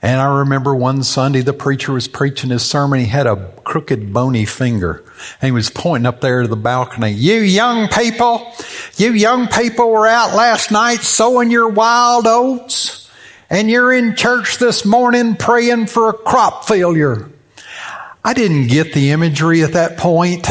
And 0.02 0.20
I 0.20 0.38
remember 0.38 0.74
one 0.74 1.02
Sunday 1.02 1.40
the 1.40 1.52
preacher 1.52 1.92
was 1.92 2.06
preaching 2.06 2.50
his 2.50 2.64
sermon. 2.64 3.00
He 3.00 3.06
had 3.06 3.26
a 3.26 3.50
crooked, 3.64 4.12
bony 4.12 4.44
finger. 4.44 5.02
And 5.40 5.48
he 5.48 5.50
was 5.50 5.70
pointing 5.70 6.06
up 6.06 6.20
there 6.20 6.42
to 6.42 6.48
the 6.48 6.56
balcony. 6.56 7.12
You 7.12 7.40
young 7.40 7.88
people, 7.88 8.52
you 8.96 9.12
young 9.12 9.48
people 9.48 9.90
were 9.90 10.06
out 10.06 10.34
last 10.34 10.70
night 10.70 11.00
sowing 11.00 11.50
your 11.50 11.68
wild 11.68 12.26
oats 12.26 13.05
and 13.48 13.70
you're 13.70 13.92
in 13.92 14.16
church 14.16 14.58
this 14.58 14.84
morning 14.84 15.36
praying 15.36 15.86
for 15.86 16.08
a 16.08 16.12
crop 16.12 16.66
failure. 16.66 17.30
I 18.24 18.34
didn't 18.34 18.66
get 18.66 18.92
the 18.92 19.12
imagery 19.12 19.62
at 19.62 19.74
that 19.74 19.98
point. 19.98 20.48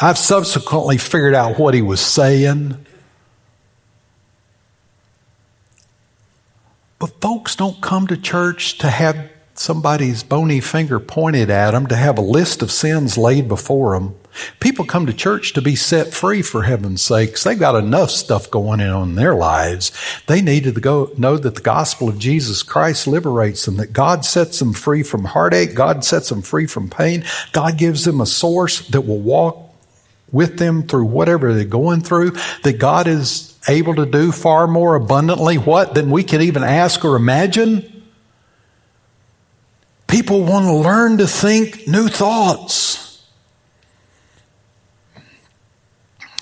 I've 0.00 0.18
subsequently 0.18 0.98
figured 0.98 1.34
out 1.34 1.58
what 1.58 1.74
he 1.74 1.82
was 1.82 2.00
saying. 2.00 2.84
But 6.98 7.20
folks 7.20 7.54
don't 7.54 7.80
come 7.80 8.08
to 8.08 8.16
church 8.16 8.78
to 8.78 8.88
have 8.88 9.30
somebody's 9.58 10.22
bony 10.22 10.60
finger 10.60 11.00
pointed 11.00 11.50
at 11.50 11.72
them, 11.72 11.86
to 11.88 11.96
have 11.96 12.18
a 12.18 12.22
list 12.22 12.62
of 12.62 12.70
sins 12.70 13.18
laid 13.18 13.48
before 13.48 13.94
them. 13.94 14.14
People 14.60 14.84
come 14.84 15.06
to 15.06 15.12
church 15.12 15.52
to 15.54 15.62
be 15.62 15.74
set 15.74 16.14
free 16.14 16.42
for 16.42 16.62
heaven's 16.62 17.02
sakes. 17.02 17.42
They've 17.42 17.58
got 17.58 17.74
enough 17.74 18.10
stuff 18.10 18.50
going 18.50 18.80
on 18.80 19.10
in 19.10 19.14
their 19.16 19.34
lives. 19.34 19.90
They 20.26 20.42
need 20.42 20.64
to 20.64 20.72
go, 20.72 21.10
know 21.16 21.36
that 21.36 21.56
the 21.56 21.60
gospel 21.60 22.08
of 22.08 22.18
Jesus 22.18 22.62
Christ 22.62 23.06
liberates 23.06 23.64
them, 23.64 23.76
that 23.78 23.92
God 23.92 24.24
sets 24.24 24.58
them 24.60 24.74
free 24.74 25.02
from 25.02 25.24
heartache. 25.24 25.74
God 25.74 26.04
sets 26.04 26.28
them 26.28 26.42
free 26.42 26.66
from 26.66 26.88
pain. 26.88 27.24
God 27.52 27.78
gives 27.78 28.04
them 28.04 28.20
a 28.20 28.26
source 28.26 28.86
that 28.88 29.00
will 29.00 29.18
walk 29.18 29.74
with 30.30 30.58
them 30.58 30.86
through 30.86 31.06
whatever 31.06 31.54
they're 31.54 31.64
going 31.64 32.02
through, 32.02 32.32
that 32.62 32.78
God 32.78 33.08
is 33.08 33.58
able 33.66 33.94
to 33.96 34.06
do 34.06 34.30
far 34.30 34.68
more 34.68 34.94
abundantly 34.94 35.56
what 35.56 35.94
than 35.94 36.10
we 36.10 36.22
can 36.22 36.42
even 36.42 36.62
ask 36.62 37.04
or 37.04 37.16
imagine. 37.16 37.97
People 40.08 40.42
want 40.42 40.64
to 40.64 40.72
learn 40.72 41.18
to 41.18 41.26
think 41.26 41.86
new 41.86 42.08
thoughts. 42.08 43.22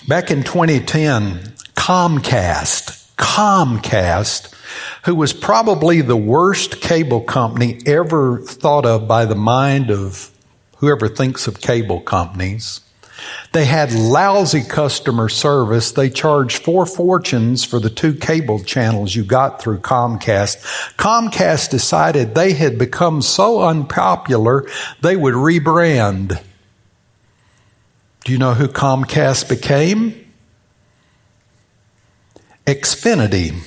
Back 0.06 0.30
in 0.30 0.44
2010, 0.44 1.40
Comcast, 1.74 3.12
Comcast, 3.16 4.54
who 5.04 5.16
was 5.16 5.32
probably 5.32 6.00
the 6.00 6.16
worst 6.16 6.80
cable 6.80 7.20
company 7.20 7.80
ever 7.86 8.38
thought 8.38 8.86
of 8.86 9.08
by 9.08 9.24
the 9.24 9.34
mind 9.34 9.90
of 9.90 10.30
whoever 10.76 11.08
thinks 11.08 11.48
of 11.48 11.60
cable 11.60 12.00
companies. 12.00 12.80
They 13.52 13.64
had 13.64 13.92
lousy 13.92 14.62
customer 14.62 15.28
service. 15.28 15.92
They 15.92 16.10
charged 16.10 16.62
four 16.62 16.86
fortunes 16.86 17.64
for 17.64 17.80
the 17.80 17.90
two 17.90 18.14
cable 18.14 18.60
channels 18.60 19.14
you 19.14 19.24
got 19.24 19.60
through 19.60 19.78
Comcast. 19.78 20.56
Comcast 20.96 21.70
decided 21.70 22.34
they 22.34 22.52
had 22.52 22.78
become 22.78 23.22
so 23.22 23.62
unpopular, 23.62 24.66
they 25.02 25.16
would 25.16 25.34
rebrand. 25.34 26.42
Do 28.24 28.32
you 28.32 28.38
know 28.38 28.54
who 28.54 28.68
Comcast 28.68 29.48
became? 29.48 30.32
Xfinity. 32.66 33.62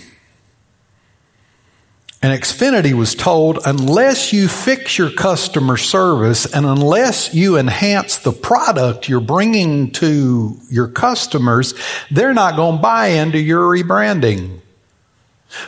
And 2.21 2.37
Xfinity 2.37 2.91
was 2.93 3.15
told, 3.15 3.59
unless 3.65 4.33
you 4.33 4.49
fix 4.49 4.97
your 4.97 5.09
customer 5.09 5.77
service 5.77 6.45
and 6.45 6.65
unless 6.65 7.33
you 7.33 7.57
enhance 7.57 8.17
the 8.17 8.33
product 8.33 9.07
you're 9.07 9.21
bringing 9.21 9.91
to 9.91 10.57
your 10.69 10.89
customers, 10.89 11.73
they're 12.11 12.33
not 12.33 12.57
going 12.57 12.75
to 12.75 12.81
buy 12.81 13.07
into 13.07 13.39
your 13.39 13.61
rebranding. 13.61 14.59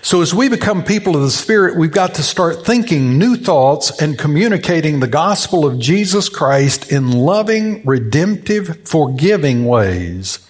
So 0.01 0.21
as 0.21 0.33
we 0.33 0.49
become 0.49 0.83
people 0.83 1.15
of 1.15 1.21
the 1.21 1.31
Spirit, 1.31 1.77
we've 1.77 1.91
got 1.91 2.15
to 2.15 2.23
start 2.23 2.65
thinking 2.65 3.17
new 3.17 3.37
thoughts 3.37 4.01
and 4.01 4.19
communicating 4.19 4.99
the 4.99 5.07
gospel 5.07 5.65
of 5.65 5.79
Jesus 5.79 6.27
Christ 6.27 6.91
in 6.91 7.11
loving, 7.11 7.83
redemptive, 7.85 8.87
forgiving 8.87 9.65
ways. 9.65 10.45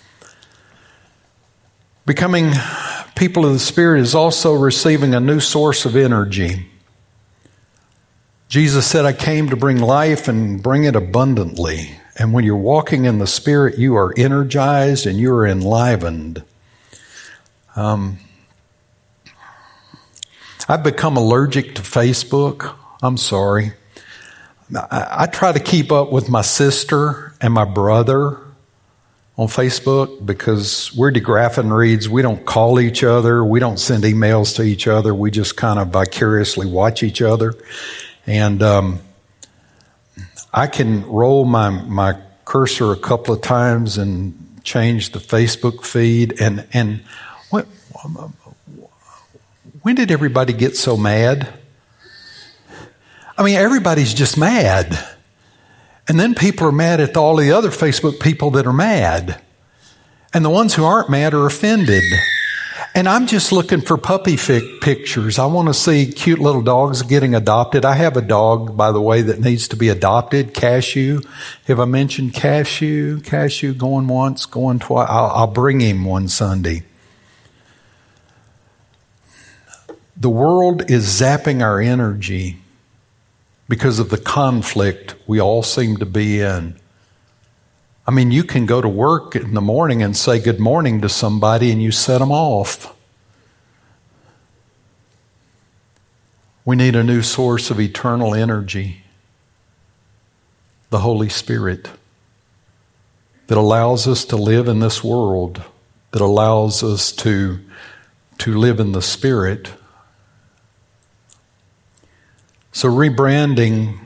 Becoming 2.05 2.51
people 3.15 3.45
of 3.45 3.53
the 3.53 3.59
Spirit 3.59 4.01
is 4.01 4.15
also 4.15 4.53
receiving 4.53 5.13
a 5.13 5.19
new 5.19 5.39
source 5.39 5.85
of 5.85 5.95
energy. 5.95 6.67
Jesus 8.47 8.85
said, 8.85 9.05
I 9.05 9.13
came 9.13 9.49
to 9.49 9.55
bring 9.55 9.77
life 9.77 10.27
and 10.27 10.61
bring 10.61 10.83
it 10.83 10.95
abundantly. 10.95 11.97
And 12.17 12.33
when 12.33 12.43
you're 12.43 12.57
walking 12.57 13.05
in 13.05 13.19
the 13.19 13.27
Spirit, 13.27 13.77
you 13.77 13.95
are 13.95 14.13
energized 14.17 15.07
and 15.07 15.17
you 15.17 15.33
are 15.33 15.47
enlivened. 15.47 16.43
Um, 17.75 18.17
I've 20.67 20.83
become 20.83 21.17
allergic 21.17 21.75
to 21.75 21.81
Facebook. 21.81 22.75
I'm 23.01 23.17
sorry. 23.17 23.73
I, 24.75 25.07
I 25.11 25.25
try 25.27 25.51
to 25.51 25.59
keep 25.59 25.91
up 25.91 26.11
with 26.11 26.29
my 26.29 26.41
sister 26.41 27.33
and 27.41 27.53
my 27.53 27.65
brother 27.65 28.37
on 29.41 29.47
Facebook 29.47 30.23
because 30.23 30.95
we're 30.95 31.11
DeGraffin 31.11 31.75
Reads. 31.75 32.07
We 32.07 32.21
don't 32.21 32.45
call 32.45 32.79
each 32.79 33.03
other. 33.03 33.43
We 33.43 33.59
don't 33.59 33.79
send 33.79 34.03
emails 34.03 34.55
to 34.57 34.61
each 34.61 34.87
other. 34.87 35.15
We 35.15 35.31
just 35.31 35.57
kind 35.57 35.79
of 35.79 35.87
vicariously 35.87 36.67
watch 36.67 37.01
each 37.01 37.23
other. 37.23 37.55
And 38.27 38.61
um, 38.61 38.99
I 40.53 40.67
can 40.67 41.07
roll 41.07 41.45
my, 41.45 41.71
my 41.71 42.21
cursor 42.45 42.91
a 42.91 42.95
couple 42.97 43.33
of 43.33 43.41
times 43.41 43.97
and 43.97 44.61
change 44.63 45.09
the 45.09 45.19
Facebook 45.19 45.83
feed. 45.83 46.39
And, 46.39 46.67
and 46.71 47.03
when 49.81 49.95
did 49.95 50.11
everybody 50.11 50.53
get 50.53 50.77
so 50.77 50.95
mad? 50.95 51.51
I 53.35 53.43
mean, 53.43 53.55
everybody's 53.55 54.13
just 54.13 54.37
mad. 54.37 55.03
And 56.07 56.19
then 56.19 56.35
people 56.35 56.67
are 56.67 56.71
mad 56.71 56.99
at 56.99 57.15
all 57.15 57.35
the 57.35 57.51
other 57.51 57.69
Facebook 57.69 58.19
people 58.19 58.51
that 58.51 58.67
are 58.67 58.73
mad. 58.73 59.41
And 60.33 60.43
the 60.43 60.49
ones 60.49 60.73
who 60.73 60.83
aren't 60.83 61.09
mad 61.09 61.33
are 61.33 61.45
offended. 61.45 62.03
And 62.93 63.07
I'm 63.07 63.27
just 63.27 63.51
looking 63.51 63.79
for 63.81 63.97
puppy 63.97 64.37
pictures. 64.37 65.39
I 65.39 65.45
want 65.45 65.69
to 65.69 65.73
see 65.73 66.11
cute 66.11 66.39
little 66.39 66.61
dogs 66.61 67.03
getting 67.03 67.35
adopted. 67.35 67.85
I 67.85 67.93
have 67.93 68.17
a 68.17 68.21
dog, 68.21 68.75
by 68.75 68.91
the 68.91 69.01
way, 69.01 69.21
that 69.21 69.39
needs 69.39 69.69
to 69.69 69.77
be 69.77 69.89
adopted. 69.89 70.53
Cashew. 70.53 71.21
Have 71.67 71.79
I 71.79 71.85
mentioned 71.85 72.33
Cashew? 72.33 73.21
Cashew 73.21 73.73
going 73.73 74.07
once, 74.07 74.45
going 74.45 74.79
twice. 74.79 75.07
I'll, 75.09 75.31
I'll 75.31 75.47
bring 75.47 75.79
him 75.79 76.03
one 76.03 76.27
Sunday. 76.27 76.83
The 80.17 80.29
world 80.29 80.91
is 80.91 81.05
zapping 81.05 81.61
our 81.61 81.79
energy 81.79 82.60
because 83.71 83.99
of 83.99 84.09
the 84.09 84.17
conflict 84.17 85.15
we 85.27 85.39
all 85.39 85.63
seem 85.63 85.95
to 85.95 86.05
be 86.05 86.41
in. 86.41 86.75
I 88.05 88.11
mean, 88.11 88.29
you 88.29 88.43
can 88.43 88.65
go 88.65 88.81
to 88.81 88.89
work 88.89 89.33
in 89.33 89.53
the 89.53 89.61
morning 89.61 90.03
and 90.03 90.17
say 90.17 90.39
good 90.39 90.59
morning 90.59 90.99
to 90.99 91.07
somebody 91.07 91.71
and 91.71 91.81
you 91.81 91.89
set 91.89 92.17
them 92.17 92.33
off. 92.33 92.93
We 96.65 96.75
need 96.75 96.97
a 96.97 97.03
new 97.05 97.21
source 97.21 97.71
of 97.71 97.79
eternal 97.79 98.35
energy 98.35 99.03
the 100.89 100.99
Holy 100.99 101.29
Spirit 101.29 101.87
that 103.47 103.57
allows 103.57 104.05
us 104.05 104.25
to 104.25 104.35
live 104.35 104.67
in 104.67 104.81
this 104.81 105.01
world, 105.01 105.63
that 106.11 106.21
allows 106.21 106.83
us 106.83 107.13
to, 107.13 107.61
to 108.39 108.53
live 108.53 108.81
in 108.81 108.91
the 108.91 109.01
Spirit 109.01 109.71
so, 112.73 112.89
rebranding 112.89 113.99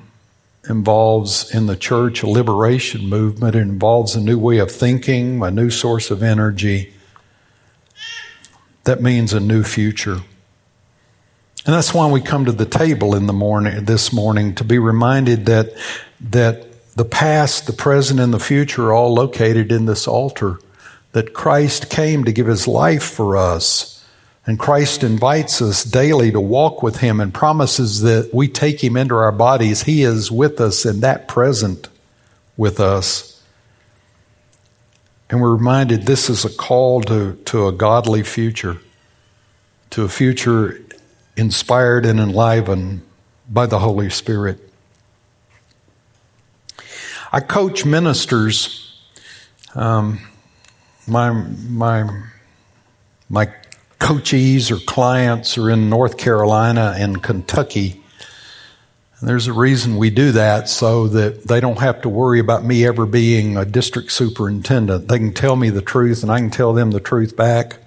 involves 0.68 1.54
in 1.54 1.68
the 1.68 1.76
church 1.76 2.24
a 2.24 2.28
liberation 2.28 3.08
movement. 3.08 3.56
It 3.56 3.60
involves 3.60 4.16
a 4.16 4.22
new 4.22 4.40
way 4.40 4.58
of 4.58 4.72
thinking, 4.72 5.42
a 5.44 5.52
new 5.52 5.70
source 5.70 6.10
of 6.10 6.24
energy. 6.24 6.92
That 8.86 9.02
means 9.02 9.34
a 9.34 9.40
new 9.40 9.64
future. 9.64 10.18
And 11.66 11.74
that's 11.74 11.94
why 11.94 12.10
we 12.10 12.22
come 12.22 12.46
to 12.46 12.52
the 12.52 12.66
table 12.66 13.16
in 13.16 13.28
the 13.28 13.34
morning 13.34 13.86
this 13.86 14.14
morning 14.14 14.56
to 14.56 14.64
be 14.64 14.80
reminded 14.80 15.48
that 15.48 15.74
that 16.30 16.66
the 16.96 17.06
past, 17.06 17.68
the 17.68 17.74
present, 17.74 18.20
and 18.20 18.34
the 18.34 18.40
future 18.40 18.88
are 18.88 18.94
all 18.94 19.14
located 19.14 19.72
in 19.72 19.86
this 19.86 20.08
altar. 20.08 20.60
That 21.12 21.34
Christ 21.34 21.90
came 21.90 22.26
to 22.26 22.34
give 22.34 22.48
his 22.48 22.68
life 22.68 23.04
for 23.04 23.38
us 23.38 23.95
and 24.48 24.60
Christ 24.60 25.04
invites 25.04 25.62
us 25.62 25.84
daily 25.84 26.32
to 26.32 26.40
walk 26.40 26.84
with 26.84 26.98
Him 26.98 27.20
and 27.20 27.34
promises 27.34 28.02
that 28.02 28.32
we 28.34 28.48
take 28.48 28.84
Him 28.84 28.96
into 28.96 29.16
our 29.16 29.32
bodies. 29.32 29.84
He 29.84 30.04
is 30.04 30.32
with 30.32 30.62
us 30.62 30.86
and 30.86 31.02
that 31.02 31.28
present 31.28 31.90
with 32.56 32.80
us. 32.80 33.42
And 35.30 35.42
we're 35.42 35.56
reminded 35.56 36.04
this 36.04 36.30
is 36.30 36.46
a 36.46 36.56
call 36.56 37.02
to, 37.02 37.34
to 37.46 37.68
a 37.68 37.72
godly 37.72 38.22
future, 38.22 38.78
to 39.90 40.04
a 40.04 40.10
future 40.10 40.80
inspired 41.36 42.06
and 42.06 42.20
enlivened 42.20 43.02
by 43.50 43.66
the 43.66 43.80
Holy 43.80 44.12
Spirit. 44.12 44.60
I 47.32 47.40
coach 47.40 47.84
ministers. 47.84 48.82
Um, 49.74 50.20
my 51.08 51.32
my 51.32 52.24
my 53.30 53.54
coachees 54.00 54.72
or 54.72 54.78
clients 54.78 55.58
are 55.58 55.70
in 55.70 55.90
North 55.90 56.18
Carolina 56.18 56.96
and 56.98 57.22
Kentucky. 57.22 58.02
And 59.20 59.30
there's 59.30 59.48
a 59.48 59.54
reason 59.54 59.98
we 59.98 60.10
do 60.10 60.34
that 60.34 60.68
so 60.68 61.08
that 61.08 61.48
they 61.48 61.60
don't 61.60 61.80
have 61.80 62.02
to 62.02 62.10
worry 62.10 62.40
about 62.40 62.66
me 62.66 62.86
ever 62.86 63.06
being 63.06 63.58
a 63.58 63.66
district 63.66 64.12
superintendent. 64.12 65.08
They 65.08 65.20
can 65.20 65.34
tell 65.34 65.56
me 65.56 65.70
the 65.70 65.82
truth 65.82 66.24
and 66.24 66.32
I 66.32 66.40
can 66.40 66.50
tell 66.50 66.74
them 66.74 66.92
the 66.92 67.00
truth 67.00 67.36
back. 67.36 67.78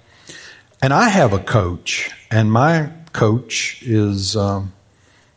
And 0.81 0.93
I 0.93 1.09
have 1.09 1.33
a 1.33 1.39
coach, 1.39 2.09
and 2.31 2.49
my 2.49 2.89
coach 3.11 3.83
is, 3.83 4.37
um, 4.37 4.71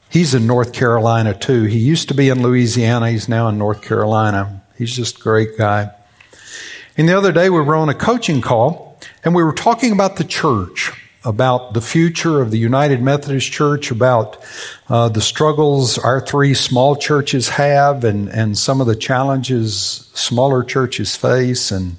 he's 0.08 0.34
in 0.34 0.46
North 0.46 0.72
Carolina 0.72 1.34
too. 1.34 1.64
He 1.64 1.80
used 1.80 2.08
to 2.08 2.14
be 2.14 2.28
in 2.28 2.42
Louisiana, 2.42 3.10
he's 3.10 3.28
now 3.28 3.48
in 3.48 3.58
North 3.58 3.82
Carolina. 3.82 4.62
He's 4.78 4.94
just 4.94 5.18
a 5.18 5.20
great 5.20 5.58
guy. 5.58 5.90
And 6.96 7.08
the 7.08 7.16
other 7.16 7.32
day 7.32 7.50
we 7.50 7.60
were 7.60 7.74
on 7.74 7.88
a 7.88 7.94
coaching 7.94 8.40
call 8.40 8.91
and 9.24 9.34
we 9.34 9.42
were 9.42 9.52
talking 9.52 9.92
about 9.92 10.16
the 10.16 10.24
church, 10.24 10.90
about 11.24 11.74
the 11.74 11.80
future 11.80 12.40
of 12.40 12.50
the 12.50 12.58
United 12.58 13.00
Methodist 13.00 13.52
Church, 13.52 13.90
about 13.90 14.42
uh, 14.88 15.08
the 15.08 15.20
struggles 15.20 15.96
our 15.98 16.20
three 16.20 16.54
small 16.54 16.96
churches 16.96 17.48
have, 17.50 18.02
and, 18.02 18.28
and 18.28 18.58
some 18.58 18.80
of 18.80 18.88
the 18.88 18.96
challenges 18.96 20.10
smaller 20.14 20.64
churches 20.64 21.14
face. 21.14 21.70
And, 21.70 21.96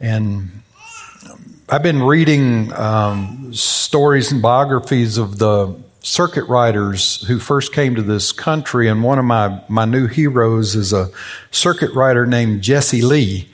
and 0.00 0.62
I've 1.68 1.82
been 1.82 2.02
reading 2.02 2.72
um, 2.74 3.54
stories 3.54 4.30
and 4.30 4.42
biographies 4.42 5.16
of 5.16 5.38
the 5.38 5.74
circuit 6.00 6.44
riders 6.44 7.26
who 7.26 7.38
first 7.38 7.72
came 7.72 7.94
to 7.94 8.02
this 8.02 8.32
country, 8.32 8.88
and 8.88 9.02
one 9.02 9.18
of 9.18 9.24
my, 9.24 9.62
my 9.68 9.86
new 9.86 10.06
heroes 10.06 10.74
is 10.74 10.92
a 10.92 11.10
circuit 11.50 11.92
rider 11.94 12.26
named 12.26 12.60
Jesse 12.62 13.02
Lee. 13.02 13.48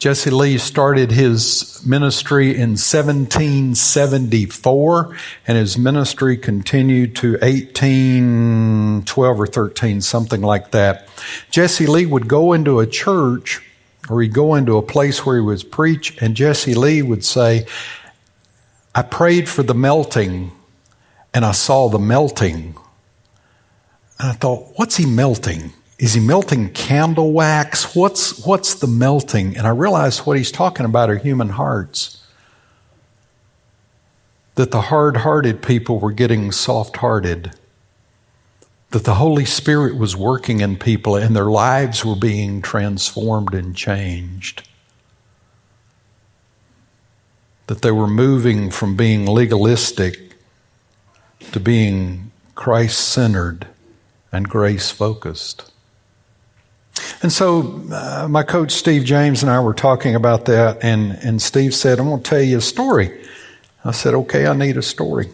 Jesse 0.00 0.30
Lee 0.30 0.56
started 0.56 1.12
his 1.12 1.84
ministry 1.84 2.54
in 2.54 2.70
1774, 2.70 5.16
and 5.46 5.58
his 5.58 5.76
ministry 5.76 6.38
continued 6.38 7.14
to 7.16 7.32
1812 7.32 9.40
or 9.40 9.46
13, 9.46 10.00
something 10.00 10.40
like 10.40 10.70
that. 10.70 11.06
Jesse 11.50 11.86
Lee 11.86 12.06
would 12.06 12.28
go 12.28 12.54
into 12.54 12.80
a 12.80 12.86
church 12.86 13.60
or 14.08 14.22
he'd 14.22 14.32
go 14.32 14.54
into 14.54 14.78
a 14.78 14.82
place 14.82 15.26
where 15.26 15.36
he 15.36 15.42
would 15.42 15.70
preach, 15.70 16.16
and 16.22 16.34
Jesse 16.34 16.72
Lee 16.72 17.02
would 17.02 17.22
say, 17.22 17.66
I 18.94 19.02
prayed 19.02 19.50
for 19.50 19.62
the 19.62 19.74
melting, 19.74 20.52
and 21.34 21.44
I 21.44 21.52
saw 21.52 21.90
the 21.90 21.98
melting. 21.98 22.74
And 24.18 24.30
I 24.30 24.32
thought, 24.32 24.72
what's 24.76 24.96
he 24.96 25.04
melting? 25.04 25.74
Is 26.00 26.14
he 26.14 26.20
melting 26.20 26.70
candle 26.70 27.30
wax? 27.30 27.94
What's, 27.94 28.46
what's 28.46 28.74
the 28.76 28.86
melting? 28.86 29.58
And 29.58 29.66
I 29.66 29.70
realized 29.70 30.20
what 30.20 30.38
he's 30.38 30.50
talking 30.50 30.86
about 30.86 31.10
are 31.10 31.18
human 31.18 31.50
hearts. 31.50 32.26
That 34.54 34.70
the 34.70 34.80
hard 34.80 35.18
hearted 35.18 35.60
people 35.60 36.00
were 36.00 36.10
getting 36.10 36.52
soft 36.52 36.96
hearted. 36.96 37.52
That 38.92 39.04
the 39.04 39.16
Holy 39.16 39.44
Spirit 39.44 39.98
was 39.98 40.16
working 40.16 40.60
in 40.60 40.78
people 40.78 41.16
and 41.16 41.36
their 41.36 41.50
lives 41.50 42.02
were 42.02 42.16
being 42.16 42.62
transformed 42.62 43.52
and 43.52 43.76
changed. 43.76 44.66
That 47.66 47.82
they 47.82 47.92
were 47.92 48.08
moving 48.08 48.70
from 48.70 48.96
being 48.96 49.26
legalistic 49.26 50.32
to 51.52 51.60
being 51.60 52.32
Christ 52.54 53.06
centered 53.06 53.66
and 54.32 54.48
grace 54.48 54.90
focused. 54.90 55.70
And 57.22 57.30
so, 57.30 57.82
uh, 57.92 58.26
my 58.30 58.42
coach 58.42 58.72
Steve 58.72 59.04
James 59.04 59.42
and 59.42 59.50
I 59.50 59.60
were 59.60 59.74
talking 59.74 60.14
about 60.14 60.46
that, 60.46 60.82
and, 60.82 61.12
and 61.22 61.40
Steve 61.40 61.74
said, 61.74 61.98
I'm 62.00 62.06
going 62.06 62.22
to 62.22 62.28
tell 62.28 62.40
you 62.40 62.58
a 62.58 62.62
story. 62.62 63.24
I 63.84 63.90
said, 63.92 64.14
Okay, 64.14 64.46
I 64.46 64.54
need 64.54 64.78
a 64.78 64.82
story. 64.82 65.28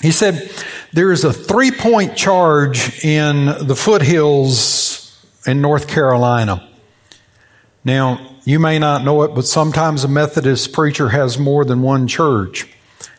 He 0.00 0.12
said, 0.12 0.50
There 0.92 1.10
is 1.10 1.24
a 1.24 1.32
three 1.32 1.72
point 1.72 2.16
charge 2.16 3.04
in 3.04 3.46
the 3.46 3.74
foothills 3.74 5.26
in 5.46 5.60
North 5.60 5.88
Carolina. 5.88 6.68
Now, 7.84 8.36
you 8.44 8.60
may 8.60 8.78
not 8.78 9.04
know 9.04 9.22
it, 9.22 9.34
but 9.34 9.46
sometimes 9.46 10.04
a 10.04 10.08
Methodist 10.08 10.72
preacher 10.72 11.08
has 11.08 11.38
more 11.38 11.64
than 11.64 11.82
one 11.82 12.06
church. 12.06 12.68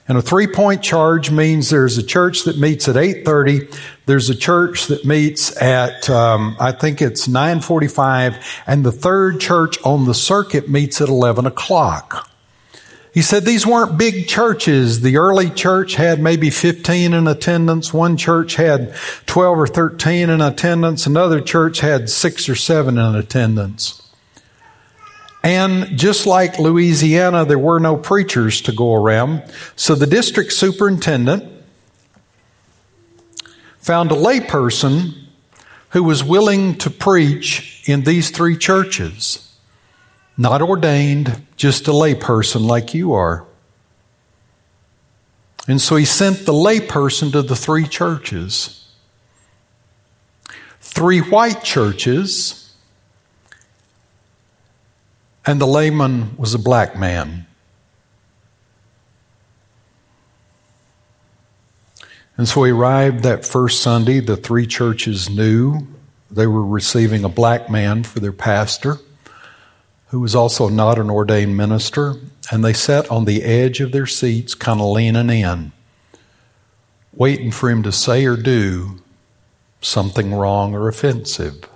And 0.08 0.18
a 0.18 0.22
three-point 0.22 0.84
charge 0.84 1.32
means 1.32 1.70
there's 1.70 1.98
a 1.98 2.04
church 2.04 2.44
that 2.44 2.58
meets 2.58 2.90
at 2.90 2.96
8.30, 2.96 3.74
there's 4.06 4.30
a 4.30 4.36
church 4.36 4.88
that 4.88 5.06
meets 5.06 5.60
at, 5.62 6.10
um, 6.10 6.58
I 6.60 6.74
think 6.74 7.02
it's 7.02 7.28
9.45, 7.28 8.62
and 8.68 8.86
the 8.86 8.92
third 8.92 9.40
church 9.40 9.78
on 9.84 10.06
the 10.06 10.14
circuit 10.14 10.70
meets 10.70 11.00
at 11.00 11.08
11 11.08 11.46
o'clock. 11.46 12.30
He 13.14 13.22
said 13.22 13.46
these 13.46 13.66
weren't 13.66 13.98
big 13.98 14.28
churches. 14.28 15.02
The 15.02 15.18
early 15.18 15.52
church 15.52 15.96
had 15.96 16.20
maybe 16.20 16.50
15 16.50 17.14
in 17.14 17.28
attendance. 17.28 17.94
One 17.94 18.18
church 18.18 18.56
had 18.56 18.96
12 19.28 19.60
or 19.60 19.68
13 19.68 20.32
in 20.32 20.42
attendance. 20.42 21.06
Another 21.06 21.40
church 21.40 21.80
had 21.80 22.10
six 22.10 22.50
or 22.50 22.56
seven 22.56 22.98
in 22.98 23.16
attendance. 23.16 24.03
And 25.44 25.98
just 25.98 26.26
like 26.26 26.58
Louisiana, 26.58 27.44
there 27.44 27.60
were 27.60 27.80
no 27.80 27.98
preachers 27.98 28.62
to 28.62 28.72
go 28.72 28.94
around. 28.96 29.44
So 29.76 29.94
the 29.94 30.08
district 30.08 30.54
superintendent 30.54 31.52
found 33.80 34.12
a 34.14 34.16
layperson 34.16 35.14
who 35.90 36.04
was 36.04 36.24
willing 36.24 36.78
to 36.78 36.90
preach 36.90 37.84
in 37.86 38.04
these 38.04 38.30
three 38.30 38.58
churches. 38.58 39.54
Not 40.38 40.62
ordained, 40.62 41.46
just 41.58 41.90
a 41.90 41.92
layperson 41.92 42.66
like 42.66 42.94
you 42.94 43.14
are. 43.14 43.46
And 45.68 45.80
so 45.82 45.98
he 45.98 46.06
sent 46.06 46.46
the 46.46 46.54
layperson 46.54 47.34
to 47.34 47.42
the 47.42 47.56
three 47.56 47.86
churches. 47.86 48.88
Three 50.80 51.20
white 51.20 51.64
churches 51.64 52.63
and 55.46 55.60
the 55.60 55.68
layman 55.68 56.36
was 56.38 56.54
a 56.54 56.60
black 56.60 56.98
man. 56.98 57.46
And 62.38 62.48
so 62.48 62.64
he 62.64 62.72
arrived 62.72 63.24
that 63.24 63.46
first 63.46 63.82
Sunday. 63.82 64.20
The 64.20 64.38
three 64.38 64.66
churches 64.66 65.30
knew 65.30 65.88
they 66.32 66.48
were 66.48 66.66
receiving 66.66 67.24
a 67.24 67.30
black 67.30 67.70
man 67.70 68.04
for 68.04 68.20
their 68.20 68.32
pastor, 68.32 68.98
who 70.08 70.20
was 70.20 70.34
also 70.34 70.68
not 70.70 70.98
an 70.98 71.10
ordained 71.10 71.56
minister. 71.56 72.16
And 72.52 72.64
they 72.64 72.74
sat 72.74 73.10
on 73.12 73.26
the 73.26 73.44
edge 73.44 73.82
of 73.82 73.92
their 73.92 74.08
seats, 74.08 74.56
kind 74.56 74.82
of 74.82 74.88
leaning 74.88 75.30
in, 75.30 75.72
waiting 77.14 77.52
for 77.52 77.70
him 77.70 77.84
to 77.84 77.92
say 77.92 78.26
or 78.26 78.36
do 78.36 79.00
something 79.80 80.34
wrong 80.34 80.74
or 80.74 80.88
offensive. 80.88 81.70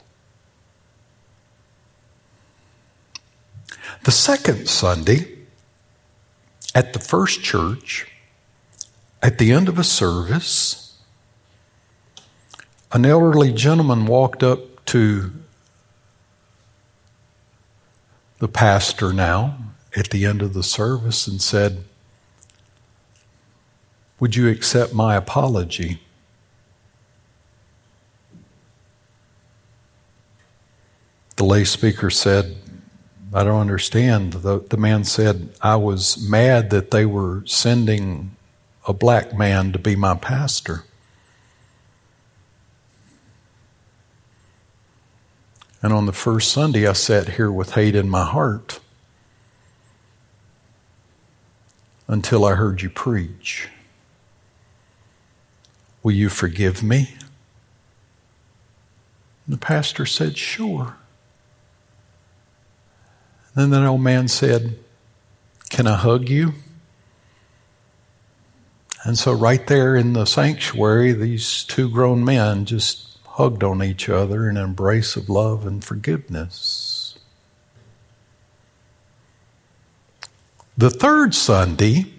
The 4.08 4.14
second 4.14 4.70
Sunday, 4.70 5.28
at 6.74 6.94
the 6.94 7.00
first 7.00 7.44
church, 7.44 8.10
at 9.22 9.38
the 9.38 9.52
end 9.52 9.68
of 9.68 9.78
a 9.78 9.84
service, 9.84 10.98
an 12.94 13.06
elderly 13.06 13.52
gentleman 13.52 14.06
walked 14.06 14.44
up 14.44 14.86
to 14.86 15.34
the 18.40 18.48
pastor 18.48 19.12
now 19.12 19.58
at 19.94 20.12
the 20.12 20.24
end 20.24 20.42
of 20.42 20.54
the 20.54 20.64
service 20.64 21.28
and 21.28 21.42
said, 21.42 21.84
Would 24.22 24.38
you 24.38 24.48
accept 24.48 24.94
my 24.94 25.18
apology? 25.18 26.00
The 31.36 31.44
lay 31.44 31.66
speaker 31.66 32.10
said, 32.10 32.56
I 33.34 33.44
don't 33.44 33.60
understand. 33.60 34.34
The, 34.34 34.60
the 34.60 34.78
man 34.78 35.04
said, 35.04 35.50
I 35.62 35.76
was 35.76 36.18
mad 36.30 36.70
that 36.70 36.92
they 36.92 37.06
were 37.06 37.44
sending 37.46 38.36
a 38.88 38.94
black 38.94 39.38
man 39.38 39.74
to 39.74 39.80
be 39.80 39.96
my 39.96 40.16
pastor. 40.16 40.84
And 45.82 45.94
on 45.94 46.06
the 46.06 46.14
first 46.14 46.52
Sunday, 46.52 46.88
I 46.88 46.94
sat 46.94 47.30
here 47.30 47.52
with 47.52 47.72
hate 47.72 47.96
in 47.96 48.10
my 48.10 48.26
heart 48.26 48.80
until 52.08 52.46
I 52.46 52.56
heard 52.56 52.82
you 52.82 52.90
preach. 52.90 53.68
Will 56.02 56.14
you 56.14 56.30
forgive 56.30 56.82
me? 56.82 57.14
And 59.46 59.54
the 59.54 59.58
pastor 59.58 60.06
said, 60.06 60.38
Sure. 60.38 60.96
Then 63.58 63.72
that 63.72 63.88
old 63.88 64.02
man 64.02 64.28
said, 64.28 64.78
Can 65.72 65.88
I 65.88 65.96
hug 65.96 66.30
you? 66.30 66.54
And 69.04 69.18
so, 69.18 69.34
right 69.34 69.66
there 69.66 69.96
in 69.96 70.14
the 70.14 70.26
sanctuary, 70.26 71.12
these 71.14 71.64
two 71.64 71.90
grown 71.90 72.24
men 72.24 72.66
just 72.66 73.18
hugged 73.26 73.64
on 73.64 73.82
each 73.82 74.10
other 74.10 74.48
in 74.48 74.58
an 74.58 74.64
embrace 74.64 75.16
of 75.16 75.28
love 75.28 75.66
and 75.66 75.84
forgiveness. 75.84 77.18
The 80.78 80.92
third 80.92 81.34
Sunday, 81.34 82.14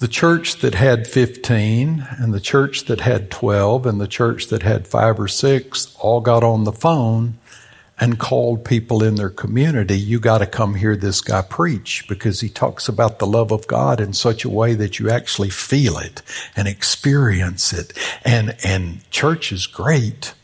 the 0.00 0.08
church 0.08 0.56
that 0.56 0.74
had 0.74 1.06
15 1.06 2.08
and 2.18 2.34
the 2.34 2.40
church 2.40 2.84
that 2.84 3.00
had 3.00 3.30
12 3.30 3.86
and 3.86 3.98
the 3.98 4.06
church 4.06 4.48
that 4.48 4.62
had 4.62 4.86
five 4.86 5.18
or 5.18 5.28
six 5.28 5.96
all 5.98 6.20
got 6.20 6.44
on 6.44 6.64
the 6.64 6.72
phone 6.72 7.38
and 8.00 8.18
called 8.18 8.64
people 8.64 9.02
in 9.02 9.14
their 9.14 9.30
community, 9.30 9.98
you 9.98 10.18
got 10.18 10.38
to 10.38 10.46
come 10.46 10.74
hear 10.74 10.96
this 10.96 11.20
guy 11.20 11.42
preach 11.42 12.06
because 12.08 12.40
he 12.40 12.48
talks 12.48 12.88
about 12.88 13.18
the 13.18 13.26
love 13.26 13.52
of 13.52 13.66
God 13.66 14.00
in 14.00 14.12
such 14.12 14.44
a 14.44 14.48
way 14.50 14.74
that 14.74 14.98
you 14.98 15.10
actually 15.10 15.50
feel 15.50 15.98
it 15.98 16.22
and 16.56 16.66
experience 16.66 17.72
it. 17.72 17.92
And, 18.24 18.56
and 18.64 19.08
church 19.10 19.52
is 19.52 19.66
great. 19.66 20.34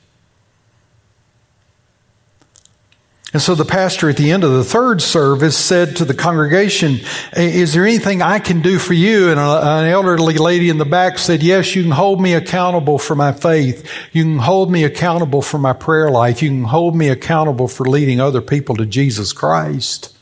And 3.32 3.42
so 3.42 3.54
the 3.54 3.66
pastor 3.66 4.08
at 4.08 4.16
the 4.16 4.30
end 4.30 4.42
of 4.42 4.52
the 4.52 4.64
third 4.64 5.02
service 5.02 5.56
said 5.56 5.96
to 5.96 6.06
the 6.06 6.14
congregation, 6.14 7.00
eh, 7.34 7.42
Is 7.42 7.74
there 7.74 7.84
anything 7.84 8.22
I 8.22 8.38
can 8.38 8.62
do 8.62 8.78
for 8.78 8.94
you? 8.94 9.30
And 9.30 9.38
uh, 9.38 9.60
an 9.60 9.86
elderly 9.86 10.38
lady 10.38 10.70
in 10.70 10.78
the 10.78 10.86
back 10.86 11.18
said, 11.18 11.42
Yes, 11.42 11.74
you 11.74 11.82
can 11.82 11.92
hold 11.92 12.22
me 12.22 12.32
accountable 12.32 12.98
for 12.98 13.14
my 13.14 13.32
faith. 13.32 13.86
You 14.12 14.24
can 14.24 14.38
hold 14.38 14.70
me 14.70 14.84
accountable 14.84 15.42
for 15.42 15.58
my 15.58 15.74
prayer 15.74 16.10
life. 16.10 16.42
You 16.42 16.48
can 16.48 16.64
hold 16.64 16.96
me 16.96 17.10
accountable 17.10 17.68
for 17.68 17.84
leading 17.86 18.18
other 18.18 18.40
people 18.40 18.76
to 18.76 18.86
Jesus 18.86 19.34
Christ. 19.34 20.16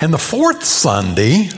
And 0.00 0.14
the 0.14 0.18
fourth 0.18 0.62
Sunday, 0.62 1.48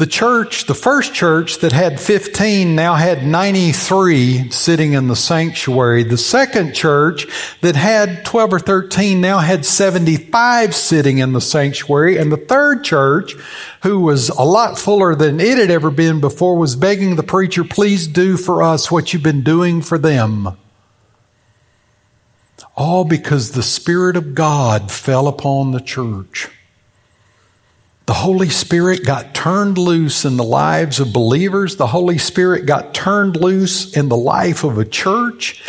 the 0.00 0.06
church, 0.06 0.64
the 0.64 0.74
first 0.74 1.12
church 1.12 1.58
that 1.58 1.72
had 1.72 2.00
15 2.00 2.74
now 2.74 2.94
had 2.94 3.22
93 3.22 4.50
sitting 4.50 4.94
in 4.94 5.08
the 5.08 5.14
sanctuary. 5.14 6.04
The 6.04 6.16
second 6.16 6.72
church 6.74 7.26
that 7.60 7.76
had 7.76 8.24
12 8.24 8.54
or 8.54 8.58
13 8.58 9.20
now 9.20 9.40
had 9.40 9.66
75 9.66 10.74
sitting 10.74 11.18
in 11.18 11.34
the 11.34 11.40
sanctuary. 11.42 12.16
And 12.16 12.32
the 12.32 12.38
third 12.38 12.82
church, 12.82 13.34
who 13.82 14.00
was 14.00 14.30
a 14.30 14.42
lot 14.42 14.78
fuller 14.78 15.14
than 15.14 15.38
it 15.38 15.58
had 15.58 15.70
ever 15.70 15.90
been 15.90 16.22
before, 16.22 16.56
was 16.56 16.76
begging 16.76 17.16
the 17.16 17.22
preacher, 17.22 17.62
please 17.62 18.06
do 18.06 18.38
for 18.38 18.62
us 18.62 18.90
what 18.90 19.12
you've 19.12 19.22
been 19.22 19.44
doing 19.44 19.82
for 19.82 19.98
them. 19.98 20.56
All 22.74 23.04
because 23.04 23.52
the 23.52 23.62
Spirit 23.62 24.16
of 24.16 24.34
God 24.34 24.90
fell 24.90 25.28
upon 25.28 25.72
the 25.72 25.80
church. 25.80 26.48
The 28.10 28.14
Holy 28.14 28.48
Spirit 28.48 29.04
got 29.04 29.34
turned 29.34 29.78
loose 29.78 30.24
in 30.24 30.36
the 30.36 30.42
lives 30.42 30.98
of 30.98 31.12
believers. 31.12 31.76
The 31.76 31.86
Holy 31.86 32.18
Spirit 32.18 32.66
got 32.66 32.92
turned 32.92 33.36
loose 33.36 33.96
in 33.96 34.08
the 34.08 34.16
life 34.16 34.64
of 34.64 34.78
a 34.78 34.84
church. 34.84 35.62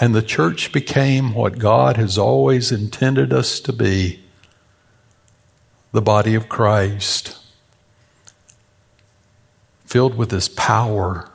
And 0.00 0.14
the 0.14 0.22
church 0.22 0.72
became 0.72 1.34
what 1.34 1.58
God 1.58 1.98
has 1.98 2.16
always 2.16 2.72
intended 2.72 3.34
us 3.34 3.60
to 3.60 3.70
be 3.70 4.24
the 5.92 6.00
body 6.00 6.34
of 6.34 6.48
Christ, 6.48 7.38
filled 9.84 10.16
with 10.16 10.30
His 10.30 10.48
power, 10.48 11.28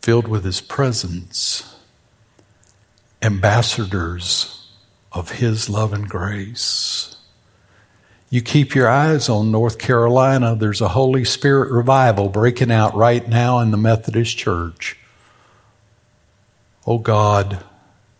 filled 0.00 0.28
with 0.28 0.46
His 0.46 0.62
presence, 0.62 1.76
ambassadors 3.20 4.59
of 5.12 5.32
His 5.32 5.68
love 5.68 5.92
and 5.92 6.08
grace. 6.08 7.16
You 8.30 8.40
keep 8.42 8.76
your 8.76 8.88
eyes 8.88 9.28
on 9.28 9.50
North 9.50 9.78
Carolina, 9.78 10.54
there's 10.54 10.80
a 10.80 10.86
Holy 10.88 11.24
Spirit 11.24 11.72
revival 11.72 12.28
breaking 12.28 12.70
out 12.70 12.94
right 12.94 13.28
now 13.28 13.58
in 13.58 13.72
the 13.72 13.76
Methodist 13.76 14.38
Church. 14.38 14.96
Oh 16.86 16.98
God, 16.98 17.64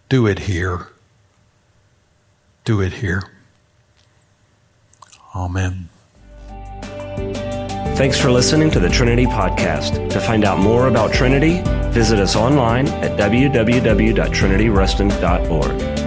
do 0.08 0.26
it 0.26 0.40
here. 0.40 0.88
Do 2.64 2.80
it 2.80 2.94
here. 2.94 3.22
Amen. 5.34 5.88
Thanks 7.96 8.18
for 8.18 8.30
listening 8.30 8.70
to 8.70 8.80
the 8.80 8.88
Trinity 8.88 9.26
Podcast. 9.26 10.10
To 10.10 10.20
find 10.20 10.44
out 10.44 10.58
more 10.58 10.88
about 10.88 11.12
Trinity, 11.12 11.60
visit 11.90 12.18
us 12.18 12.34
online 12.34 12.88
at 12.88 13.18
www.trinityreston.org. 13.18 15.99